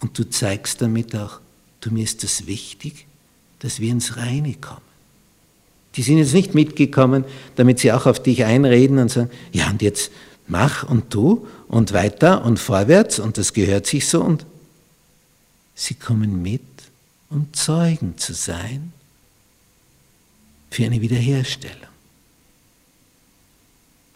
Und 0.00 0.18
du 0.18 0.28
zeigst 0.28 0.82
damit 0.82 1.16
auch, 1.16 1.40
du 1.80 1.90
mir 1.90 2.04
ist 2.04 2.22
das 2.22 2.46
wichtig, 2.46 3.06
dass 3.60 3.80
wir 3.80 3.90
ins 3.90 4.18
Reine 4.18 4.54
kommen. 4.54 4.82
Die 5.94 6.02
sind 6.02 6.18
jetzt 6.18 6.34
nicht 6.34 6.54
mitgekommen, 6.54 7.24
damit 7.54 7.78
sie 7.78 7.92
auch 7.92 8.04
auf 8.04 8.22
dich 8.22 8.44
einreden 8.44 8.98
und 8.98 9.10
sagen, 9.10 9.30
ja 9.52 9.70
und 9.70 9.80
jetzt 9.80 10.10
mach 10.46 10.86
und 10.88 11.10
tu 11.10 11.46
und 11.68 11.92
weiter 11.92 12.44
und 12.44 12.58
vorwärts 12.58 13.18
und 13.18 13.38
das 13.38 13.52
gehört 13.52 13.86
sich 13.86 14.06
so 14.06 14.22
und 14.22 14.46
sie 15.74 15.94
kommen 15.94 16.42
mit, 16.42 16.62
um 17.30 17.52
Zeugen 17.52 18.16
zu 18.18 18.34
sein 18.34 18.92
für 20.70 20.84
eine 20.84 21.00
Wiederherstellung. 21.00 21.88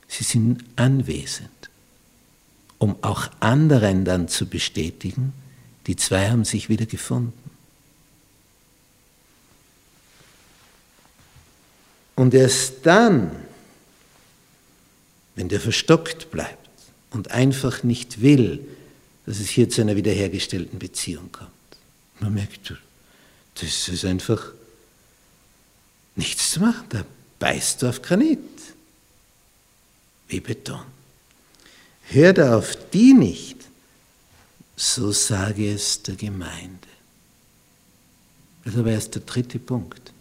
Sie 0.08 0.24
sind 0.24 0.64
anwesend, 0.76 1.70
um 2.78 2.96
auch 3.02 3.30
anderen 3.40 4.04
dann 4.04 4.28
zu 4.28 4.46
bestätigen, 4.46 5.32
die 5.86 5.96
zwei 5.96 6.30
haben 6.30 6.44
sich 6.44 6.68
wieder 6.68 6.86
gefunden. 6.86 7.32
Und 12.16 12.34
erst 12.34 12.84
dann, 12.84 13.30
wenn 15.36 15.48
der 15.48 15.60
verstockt 15.60 16.30
bleibt 16.30 16.60
und 17.11 17.31
einfach 17.31 17.83
nicht 17.83 18.20
will, 18.20 18.66
dass 19.27 19.40
es 19.40 19.49
hier 19.49 19.68
zu 19.68 19.81
einer 19.81 19.96
wiederhergestellten 19.96 20.79
Beziehung 20.79 21.31
kommt, 21.33 21.51
man 22.20 22.35
merkt, 22.35 22.75
Das 23.55 23.88
ist 23.88 24.05
einfach 24.05 24.53
nichts 26.16 26.53
zu 26.53 26.61
machen. 26.61 26.85
Da 26.90 27.05
beißt 27.38 27.83
du 27.83 27.88
auf 27.88 28.03
Granit. 28.03 28.38
Wie 30.29 30.40
Beton. 30.40 30.83
Hört 32.05 32.40
auf 32.40 32.77
die 32.92 33.14
nicht, 33.14 33.57
so 34.77 35.12
sage 35.12 35.73
es 35.73 36.03
der 36.03 36.16
Gemeinde. 36.16 36.88
Das 38.64 38.75
ist 38.75 38.81
aber 38.81 38.90
erst 38.90 39.14
der 39.14 39.23
dritte 39.23 39.59
Punkt. 39.59 40.12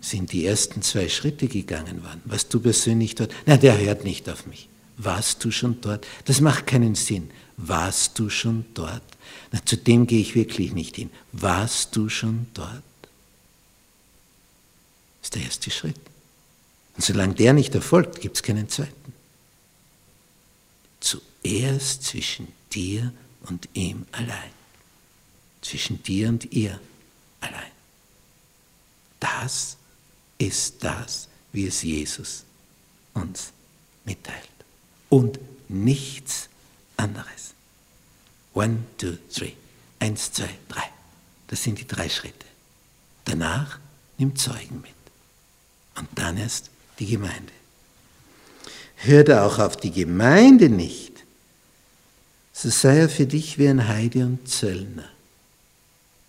Sind 0.00 0.32
die 0.32 0.46
ersten 0.46 0.82
zwei 0.82 1.08
Schritte 1.08 1.46
gegangen 1.46 2.02
worden, 2.02 2.22
was 2.24 2.48
du 2.48 2.60
persönlich 2.60 3.14
dort, 3.14 3.32
na, 3.46 3.56
der 3.56 3.78
hört 3.78 4.04
nicht 4.04 4.28
auf 4.28 4.46
mich. 4.46 4.68
Warst 4.96 5.44
du 5.44 5.50
schon 5.50 5.80
dort? 5.80 6.06
Das 6.26 6.40
macht 6.40 6.66
keinen 6.66 6.94
Sinn. 6.94 7.30
Warst 7.56 8.18
du 8.18 8.28
schon 8.30 8.64
dort? 8.74 9.02
Na, 9.52 9.64
zu 9.64 9.76
dem 9.76 10.06
gehe 10.06 10.20
ich 10.20 10.34
wirklich 10.34 10.72
nicht 10.72 10.96
hin. 10.96 11.10
Warst 11.32 11.96
du 11.96 12.08
schon 12.08 12.46
dort? 12.54 12.82
Das 15.20 15.28
ist 15.28 15.34
der 15.34 15.42
erste 15.42 15.70
Schritt. 15.70 16.00
Und 16.96 17.04
solange 17.04 17.34
der 17.34 17.52
nicht 17.52 17.74
erfolgt, 17.74 18.20
gibt 18.20 18.36
es 18.36 18.42
keinen 18.42 18.68
zweiten. 18.68 19.12
Zuerst 21.00 22.04
zwischen 22.04 22.48
dir 22.72 23.12
und 23.48 23.68
ihm 23.74 24.06
allein. 24.12 24.50
Zwischen 25.62 26.02
dir 26.02 26.28
und 26.28 26.52
ihr 26.52 26.78
allein. 27.40 27.70
Das 29.18 29.76
ist 30.40 30.82
das, 30.82 31.28
wie 31.52 31.66
es 31.66 31.82
Jesus 31.82 32.44
uns 33.14 33.52
mitteilt. 34.04 34.48
Und 35.10 35.38
nichts 35.68 36.48
anderes. 36.96 37.54
One, 38.54 38.78
two, 38.96 39.16
three. 39.32 39.52
Eins, 39.98 40.32
zwei, 40.32 40.48
drei. 40.68 40.88
Das 41.48 41.62
sind 41.62 41.78
die 41.78 41.86
drei 41.86 42.08
Schritte. 42.08 42.46
Danach 43.24 43.78
nimm 44.18 44.34
Zeugen 44.34 44.80
mit. 44.80 44.94
Und 45.96 46.08
dann 46.14 46.38
erst 46.38 46.70
die 46.98 47.06
Gemeinde. 47.06 47.52
Hört 48.96 49.30
auch 49.30 49.58
auf 49.58 49.76
die 49.76 49.90
Gemeinde 49.90 50.68
nicht, 50.68 51.24
so 52.52 52.68
sei 52.68 52.98
er 52.98 53.08
für 53.08 53.26
dich 53.26 53.58
wie 53.58 53.68
ein 53.68 53.88
Heide 53.88 54.26
und 54.26 54.48
Zöllner. 54.48 55.08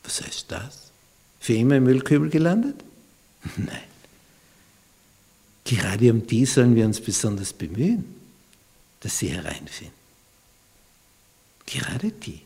Was 0.03 0.21
heißt 0.21 0.45
das? 0.49 0.91
Für 1.39 1.53
immer 1.53 1.77
im 1.77 1.83
Müllkübel 1.83 2.29
gelandet? 2.29 2.83
Nein. 3.57 3.90
Gerade 5.71 6.11
um 6.11 6.27
die 6.27 6.45
sollen 6.45 6.75
wir 6.75 6.85
uns 6.85 6.99
besonders 6.99 7.53
bemühen, 7.53 8.03
dass 8.99 9.19
sie 9.19 9.29
hereinfinden. 9.29 9.95
Gerade 11.65 12.11
die. 12.11 12.41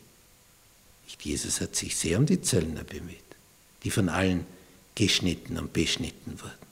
Jesus 1.20 1.60
hat 1.60 1.74
sich 1.74 1.96
sehr 1.96 2.20
um 2.20 2.26
die 2.26 2.40
Zöllner 2.40 2.84
bemüht, 2.84 3.16
die 3.82 3.90
von 3.90 4.08
allen 4.08 4.46
geschnitten 4.94 5.58
und 5.58 5.72
beschnitten 5.72 6.40
wurden. 6.40 6.66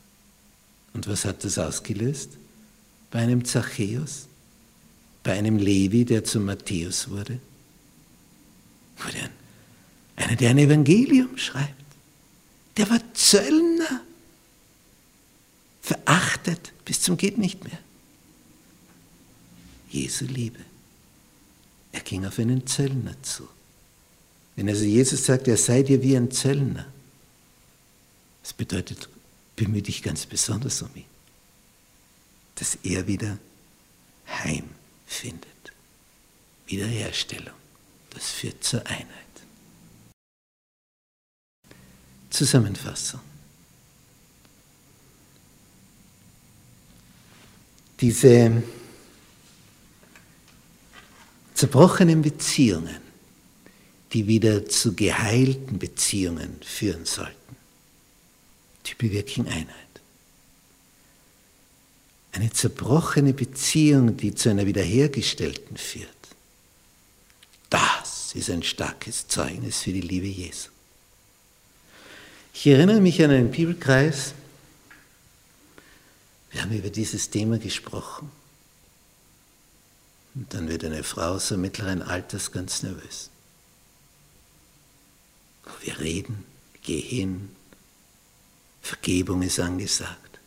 Und 0.93 1.09
was 1.09 1.25
hat 1.25 1.43
das 1.43 1.59
ausgelöst? 1.59 2.31
Bei 3.11 3.19
einem 3.19 3.45
Zachäus, 3.45 4.29
bei 5.25 5.33
einem 5.33 5.59
Levi, 5.59 6.05
der 6.05 6.23
zu 6.23 6.39
Matthäus 6.39 7.11
wurde, 7.11 7.41
wurde 8.99 9.19
ein, 9.19 9.31
einer, 10.15 10.37
der 10.37 10.51
ein 10.51 10.59
Evangelium 10.59 11.37
schreibt. 11.37 11.75
Der 12.77 12.89
war 12.89 13.01
Zöllner, 13.13 13.74
verachtet 15.85 16.73
bis 16.87 17.03
zum 17.03 17.19
geht 17.19 17.37
nicht 17.37 17.63
mehr. 17.63 17.79
Jesu 19.91 20.25
Liebe. 20.25 20.61
Er 21.93 22.01
ging 22.01 22.25
auf 22.25 22.39
einen 22.39 22.67
Zöllner 22.67 23.15
zu. 23.23 23.47
Wenn 24.57 24.69
also 24.69 24.85
Jesus 24.85 25.27
sagt, 25.27 25.47
er 25.47 25.59
sei 25.59 25.83
dir 25.83 26.03
wie 26.03 26.17
ein 26.17 26.31
Zöllner, 26.31 26.87
das 28.43 28.55
bedeutet, 28.55 29.09
bemühe 29.57 29.83
dich 29.83 30.03
ganz 30.03 30.25
besonders 30.27 30.81
um 30.81 30.91
ihn, 30.95 31.05
dass 32.55 32.79
er 32.83 33.07
wieder 33.07 33.39
Heim 34.27 34.65
findet. 35.07 35.51
Wiederherstellung, 36.67 37.55
das 38.11 38.31
führt 38.31 38.65
zur 38.65 38.87
Einheit. 38.87 39.09
Zusammenfassung. 42.31 43.21
Diese 48.05 48.63
zerbrochenen 51.55 52.21
Beziehungen, 52.21 53.01
die 54.13 54.27
wieder 54.27 54.69
zu 54.69 54.93
geheilten 54.93 55.79
Beziehungen 55.79 56.61
führen 56.63 57.07
sollten, 57.07 57.57
die 58.85 58.95
bewirken 58.95 59.49
Einheit. 59.49 60.03
Eine 62.33 62.51
zerbrochene 62.51 63.33
Beziehung, 63.33 64.19
die 64.19 64.35
zu 64.35 64.51
einer 64.51 64.67
wiederhergestellten 64.67 65.79
führt, 65.79 66.11
das 67.71 68.35
ist 68.35 68.51
ein 68.51 68.63
starkes 68.63 69.29
Zeugnis 69.29 69.79
für 69.79 69.95
die 69.95 70.03
Liebe 70.03 70.27
Jesu. 70.27 70.69
Ich 72.53 72.67
erinnere 72.67 73.01
mich 73.01 73.25
an 73.25 73.31
einen 73.31 73.51
Bibelkreis, 73.51 74.35
wir 76.55 76.63
haben 76.63 76.73
über 76.73 76.89
dieses 76.89 77.31
Thema 77.31 77.59
gesprochen. 77.59 78.31
Und 80.37 80.55
dann 80.55 80.69
wird 80.69 80.85
eine 80.85 81.03
Frau 81.03 81.39
so 81.39 81.57
mittleren 81.57 82.01
Alters 82.01 82.53
ganz 82.53 82.85
nervös. 82.85 83.29
Wir 85.83 85.99
reden, 85.99 86.45
geh 86.83 87.01
hin, 87.01 87.51
Vergebung 88.83 89.43
ist 89.43 89.59
angesagt. 89.59 90.39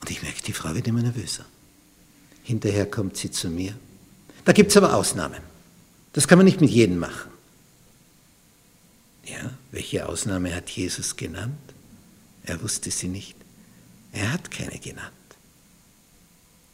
Und 0.00 0.10
ich 0.10 0.22
merke, 0.22 0.40
die 0.42 0.52
Frau 0.52 0.72
wird 0.72 0.86
immer 0.86 1.02
nervöser. 1.02 1.44
Hinterher 2.44 2.88
kommt 2.88 3.16
sie 3.16 3.32
zu 3.32 3.48
mir. 3.50 3.74
Da 4.44 4.52
gibt 4.52 4.70
es 4.70 4.76
aber 4.76 4.94
Ausnahmen. 4.94 5.42
Das 6.12 6.28
kann 6.28 6.38
man 6.38 6.44
nicht 6.44 6.60
mit 6.60 6.70
jedem 6.70 6.98
machen. 6.98 7.30
Ja, 9.24 9.50
welche 9.72 10.08
Ausnahme 10.08 10.54
hat 10.54 10.70
Jesus 10.70 11.16
genannt? 11.16 11.58
Er 12.44 12.62
wusste 12.62 12.92
sie 12.92 13.08
nicht. 13.08 13.39
Er 14.12 14.32
hat 14.32 14.50
keine 14.50 14.78
genannt. 14.78 15.12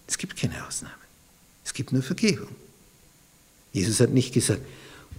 Es 0.07 0.19
gibt 0.19 0.37
keine 0.37 0.67
Ausnahme. 0.67 0.95
Es 1.65 1.75
gibt 1.75 1.93
nur 1.93 2.03
Vergebung. 2.03 2.55
Jesus 3.73 4.01
hat 4.01 4.11
nicht 4.11 4.33
gesagt, 4.33 4.63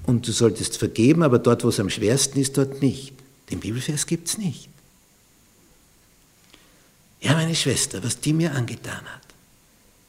und 0.06 0.26
du 0.26 0.32
solltest 0.32 0.78
vergeben, 0.78 1.22
aber 1.22 1.38
dort, 1.38 1.64
wo 1.64 1.70
es 1.70 1.80
am 1.80 1.90
schwersten 1.90 2.40
ist, 2.40 2.58
dort 2.58 2.82
nicht. 2.82 3.14
Den 3.52 3.60
Bibelvers 3.60 4.08
gibt 4.08 4.30
es 4.30 4.38
nicht. 4.38 4.70
Ja, 7.20 7.34
meine 7.34 7.56
Schwester, 7.56 8.04
was 8.04 8.20
die 8.20 8.34
mir 8.34 8.54
angetan 8.54 9.02
hat. 9.06 9.22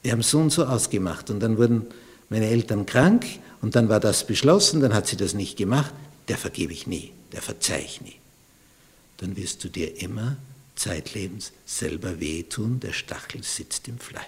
Wir 0.03 0.13
haben 0.13 0.23
so 0.23 0.39
und 0.39 0.51
so 0.51 0.65
ausgemacht 0.65 1.31
und 1.31 1.41
dann 1.41 1.59
wurden 1.59 1.87
meine 2.29 2.47
Eltern 2.47 2.87
krank 2.87 3.27
und 3.61 3.75
dann 3.75 3.89
war 3.89 3.99
das 3.99 4.27
beschlossen, 4.27 4.81
dann 4.81 4.95
hat 4.95 5.09
sie 5.09 5.17
das 5.17 5.35
nicht 5.35 5.57
gemacht, 5.57 5.93
der 6.29 6.39
vergebe 6.39 6.73
ich 6.73 6.87
nie, 6.87 7.13
der 7.33 7.43
verzeih 7.43 7.83
ich 7.85 8.01
nie. 8.01 8.17
Dann 9.17 9.37
wirst 9.37 9.65
du 9.65 9.69
dir 9.69 10.01
immer 10.01 10.37
zeitlebens 10.79 11.53
selber 11.67 12.21
wehtun, 12.21 12.81
der 12.81 12.93
Stachel 12.93 13.43
sitzt 13.43 13.89
im 13.89 13.99
Fleisch. 13.99 14.25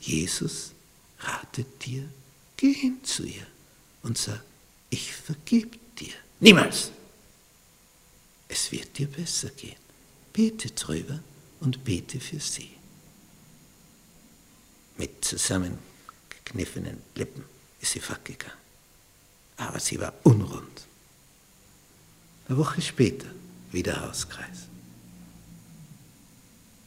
Jesus 0.00 0.72
ratet 1.20 1.84
dir, 1.84 2.08
geh 2.56 2.72
hin 2.72 3.02
zu 3.04 3.24
ihr 3.24 3.46
und 4.02 4.18
sag, 4.18 4.42
ich 4.90 5.14
vergib 5.14 5.78
dir. 5.96 6.14
Niemals. 6.40 6.90
Es 8.48 8.70
wird 8.72 8.98
dir 8.98 9.06
besser 9.06 9.48
gehen. 9.50 9.76
Bete 10.32 10.70
drüber 10.70 11.20
und 11.60 11.84
bete 11.84 12.20
für 12.20 12.40
sie. 12.40 12.70
Mit 14.98 15.24
zusammengekniffenen 15.24 17.02
Lippen 17.14 17.44
ist 17.80 17.92
sie 17.92 18.00
fortgegangen. 18.00 18.58
Aber 19.56 19.80
sie 19.80 19.98
war 20.00 20.12
unrund. 20.24 20.86
Eine 22.48 22.58
Woche 22.58 22.82
später 22.82 23.28
wieder 23.72 24.00
Hauskreis. 24.00 24.68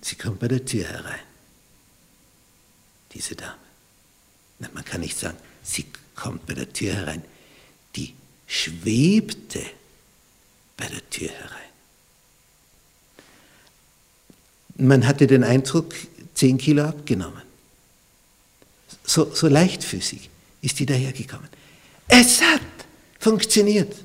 Sie 0.01 0.15
kommt 0.15 0.39
bei 0.39 0.47
der 0.47 0.63
Tür 0.63 0.85
herein 0.85 1.19
diese 3.15 3.35
Dame. 3.35 3.55
Man 4.73 4.85
kann 4.85 5.01
nicht 5.01 5.17
sagen, 5.17 5.37
sie 5.63 5.85
kommt 6.15 6.45
bei 6.45 6.53
der 6.53 6.71
Tür 6.71 6.93
herein. 6.93 7.23
Die 7.95 8.13
schwebte 8.45 9.61
bei 10.77 10.87
der 10.87 11.09
Tür 11.09 11.29
herein. 11.29 11.61
Man 14.77 15.07
hatte 15.07 15.25
den 15.25 15.43
Eindruck, 15.43 15.95
zehn 16.33 16.57
Kilo 16.57 16.83
abgenommen. 16.83 17.41
So, 19.05 19.33
so 19.33 19.47
leichtfüßig 19.47 20.29
ist 20.61 20.79
die 20.79 20.85
dahergekommen. 20.85 21.47
Es 22.07 22.41
hat 22.41 22.61
funktioniert. 23.19 23.95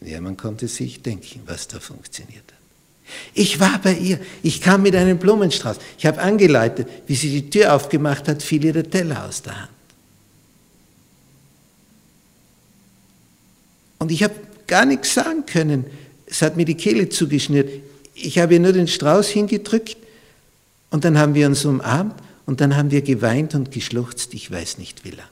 Ja, 0.00 0.20
man 0.20 0.36
konnte 0.36 0.68
sich 0.68 1.02
denken, 1.02 1.40
was 1.46 1.68
da 1.68 1.80
funktioniert 1.80 2.44
hat. 2.46 2.56
Ich 3.34 3.60
war 3.60 3.78
bei 3.80 3.94
ihr. 3.94 4.18
Ich 4.42 4.60
kam 4.60 4.82
mit 4.82 4.94
einem 4.96 5.18
Blumenstrauß. 5.18 5.78
Ich 5.98 6.06
habe 6.06 6.20
angeleitet. 6.20 6.88
Wie 7.06 7.14
sie 7.14 7.30
die 7.30 7.50
Tür 7.50 7.74
aufgemacht 7.74 8.28
hat, 8.28 8.42
fiel 8.42 8.64
ihr 8.64 8.72
der 8.72 8.90
Teller 8.90 9.26
aus 9.26 9.42
der 9.42 9.60
Hand. 9.60 9.70
Und 13.98 14.10
ich 14.10 14.22
habe 14.22 14.34
gar 14.66 14.84
nichts 14.84 15.14
sagen 15.14 15.46
können. 15.46 15.84
Es 16.26 16.42
hat 16.42 16.56
mir 16.56 16.64
die 16.64 16.74
Kehle 16.74 17.08
zugeschnürt. 17.08 17.70
Ich 18.14 18.38
habe 18.38 18.54
ihr 18.54 18.60
nur 18.60 18.72
den 18.72 18.88
Strauß 18.88 19.28
hingedrückt 19.28 19.96
und 20.90 21.04
dann 21.04 21.18
haben 21.18 21.34
wir 21.34 21.46
uns 21.46 21.64
umarmt 21.64 22.20
und 22.46 22.60
dann 22.60 22.76
haben 22.76 22.90
wir 22.90 23.02
geweint 23.02 23.54
und 23.54 23.70
geschluchzt, 23.70 24.34
ich 24.34 24.50
weiß 24.50 24.78
nicht 24.78 25.04
wie 25.04 25.10
lang. 25.10 25.28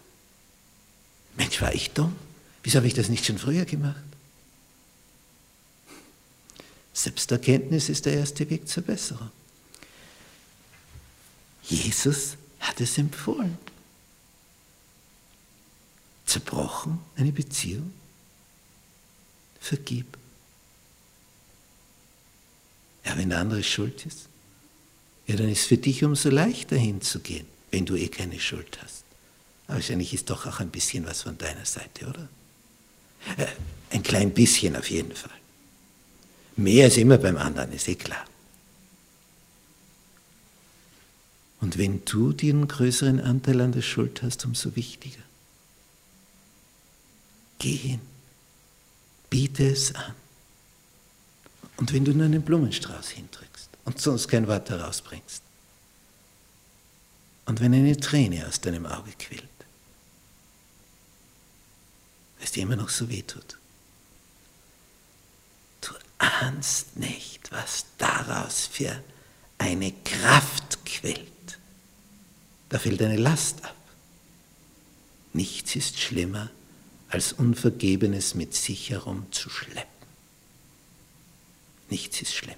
Mensch, 1.37 1.61
war 1.61 1.75
ich 1.75 1.91
dumm? 1.91 2.15
Wieso 2.63 2.77
habe 2.77 2.87
ich 2.87 2.95
das 2.95 3.09
nicht 3.09 3.25
schon 3.25 3.39
früher 3.39 3.65
gemacht? 3.65 3.97
Selbsterkenntnis 6.95 7.89
ist 7.89 8.07
der 8.07 8.15
erste 8.15 8.49
Weg 8.49 8.69
zur 8.69 8.85
Besserung. 8.85 9.31
Jesus 11.65 12.37
hat 12.61 12.81
es 12.81 12.97
empfohlen. 12.97 13.59
Zerbrochen 16.25 17.01
eine 17.17 17.33
Beziehung? 17.33 17.93
Vergib. 19.61 20.17
Ja, 23.05 23.17
wenn 23.19 23.31
der 23.31 23.41
andere 23.41 23.63
schuld 23.63 24.07
ist, 24.07 24.29
ja, 25.27 25.37
dann 25.37 25.49
ist 25.49 25.63
es 25.63 25.67
für 25.67 25.79
dich 25.79 26.05
umso 26.05 26.31
leichter 26.31 26.77
hinzugehen, 26.77 27.47
wenn 27.71 27.87
du 27.87 27.97
eh 27.97 28.09
keine 28.09 28.39
Schuld 28.39 28.79
hast. 28.83 29.05
Aber 29.67 29.77
wahrscheinlich 29.77 30.15
ist 30.15 30.31
doch 30.31 30.47
auch 30.47 30.61
ein 30.61 30.71
bisschen 30.71 31.07
was 31.07 31.23
von 31.23 31.37
deiner 31.39 31.65
Seite, 31.65 32.07
oder? 32.07 32.29
Äh, 33.37 33.47
ein 33.91 34.03
klein 34.03 34.33
bisschen 34.33 34.77
auf 34.77 34.91
jeden 34.91 35.15
Fall. 35.15 35.31
Mehr 36.57 36.87
ist 36.87 36.99
immer 36.99 37.19
beim 37.19 37.37
anderen, 37.37 37.73
ist 37.73 37.89
eh 37.89 37.97
klar. 37.97 38.25
Und 41.61 41.79
wenn 41.79 42.05
du 42.05 42.33
den 42.33 42.69
größeren 42.69 43.21
Anteil 43.21 43.61
an 43.61 43.73
der 43.73 43.83
Schuld 43.83 44.23
hast, 44.23 44.45
umso 44.45 44.77
wichtiger. 44.77 45.23
Geh 47.59 47.75
hin, 47.75 48.01
biete 49.31 49.71
es 49.71 49.95
an. 49.95 50.15
Und 51.77 51.93
wenn 51.93 52.05
du 52.05 52.13
nur 52.13 52.27
einen 52.27 52.43
Blumenstrauß 52.43 53.09
hindrückst 53.09 53.71
und 53.85 54.01
sonst 54.01 54.29
kein 54.29 54.47
Wort 54.47 54.71
herausbringst, 54.71 55.43
und 57.47 57.61
wenn 57.61 57.75
eine 57.75 57.97
Träne 57.97 58.47
aus 58.47 58.61
deinem 58.61 58.87
Auge 58.87 59.13
quillt, 59.19 59.43
weil 62.37 62.45
es 62.45 62.53
dir 62.53 62.63
immer 62.63 62.77
noch 62.77 62.91
so 62.91 63.09
weh 63.09 63.23
tut, 63.23 63.59
ahnst 66.43 66.97
nicht, 66.97 67.51
was 67.53 67.87
daraus 67.99 68.67
für 68.67 69.03
eine 69.59 69.93
Kraft 70.05 70.85
quillt. 70.85 71.59
Da 72.69 72.79
fällt 72.79 73.03
eine 73.03 73.17
Last 73.17 73.65
ab. 73.65 73.77
Nichts 75.33 75.77
ist 75.77 75.99
schlimmer, 75.99 76.51
als 77.09 77.33
Unvergebenes 77.33 78.35
mit 78.35 78.55
sich 78.55 78.91
herumzuschleppen. 78.91 80.09
Nichts 81.91 82.23
ist 82.23 82.35
schlimmer. 82.35 82.57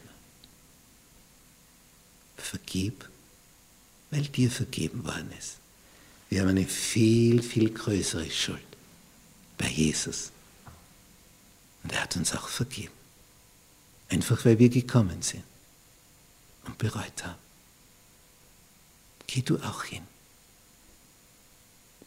Vergib, 2.37 3.09
weil 4.11 4.22
dir 4.22 4.50
vergeben 4.50 5.05
worden 5.05 5.31
ist. 5.38 5.57
Wir 6.29 6.40
haben 6.40 6.48
eine 6.48 6.66
viel, 6.66 7.42
viel 7.42 7.70
größere 7.70 8.31
Schuld 8.31 8.61
bei 9.59 9.68
Jesus. 9.68 10.33
Und 11.83 11.92
er 11.92 12.02
hat 12.02 12.16
uns 12.16 12.35
auch 12.35 12.48
vergeben. 12.48 12.95
Einfach 14.08 14.44
weil 14.44 14.58
wir 14.58 14.68
gekommen 14.68 15.22
sind 15.22 15.44
und 16.64 16.78
bereut 16.78 17.24
haben. 17.24 17.38
Geh 19.26 19.42
du 19.42 19.58
auch 19.58 19.84
hin. 19.84 20.02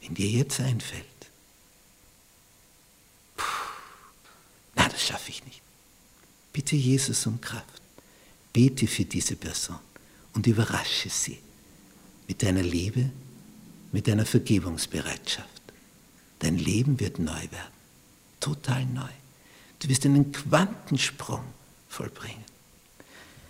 Wenn 0.01 0.15
dir 0.15 0.29
jetzt 0.29 0.59
einfällt, 0.61 1.05
na, 4.75 4.87
das 4.87 5.01
schaffe 5.05 5.29
ich 5.29 5.43
nicht. 5.45 5.61
Bitte 6.53 6.75
Jesus 6.75 7.25
um 7.27 7.41
Kraft. 7.41 7.81
Bete 8.53 8.87
für 8.87 9.05
diese 9.05 9.35
Person 9.35 9.79
und 10.33 10.47
überrasche 10.47 11.09
sie 11.09 11.39
mit 12.27 12.41
deiner 12.41 12.63
Liebe, 12.63 13.09
mit 13.91 14.07
deiner 14.07 14.25
Vergebungsbereitschaft. 14.25 15.61
Dein 16.39 16.57
Leben 16.57 16.99
wird 16.99 17.19
neu 17.19 17.41
werden, 17.51 17.73
total 18.39 18.85
neu. 18.85 19.09
Du 19.79 19.89
wirst 19.89 20.05
einen 20.05 20.31
Quantensprung 20.31 21.43
vollbringen. 21.89 22.43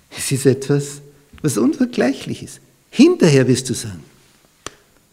Es 0.09 0.31
ist 0.31 0.45
etwas, 0.45 1.01
was 1.41 1.57
unvergleichlich 1.57 2.41
ist. 2.41 2.59
Hinterher 2.89 3.47
wirst 3.47 3.69
du 3.69 3.73
sagen, 3.75 4.03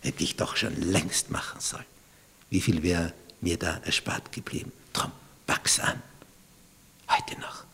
hätte 0.00 0.24
ich 0.24 0.36
doch 0.36 0.56
schon 0.56 0.80
längst 0.80 1.30
machen 1.30 1.60
sollen. 1.60 1.84
Wie 2.48 2.60
viel 2.60 2.82
wäre 2.82 3.12
mir 3.40 3.58
da 3.58 3.80
erspart 3.84 4.32
geblieben? 4.32 4.72
Drum, 4.92 5.12
wachs 5.46 5.78
an. 5.80 6.00
Heute 7.08 7.38
noch. 7.40 7.65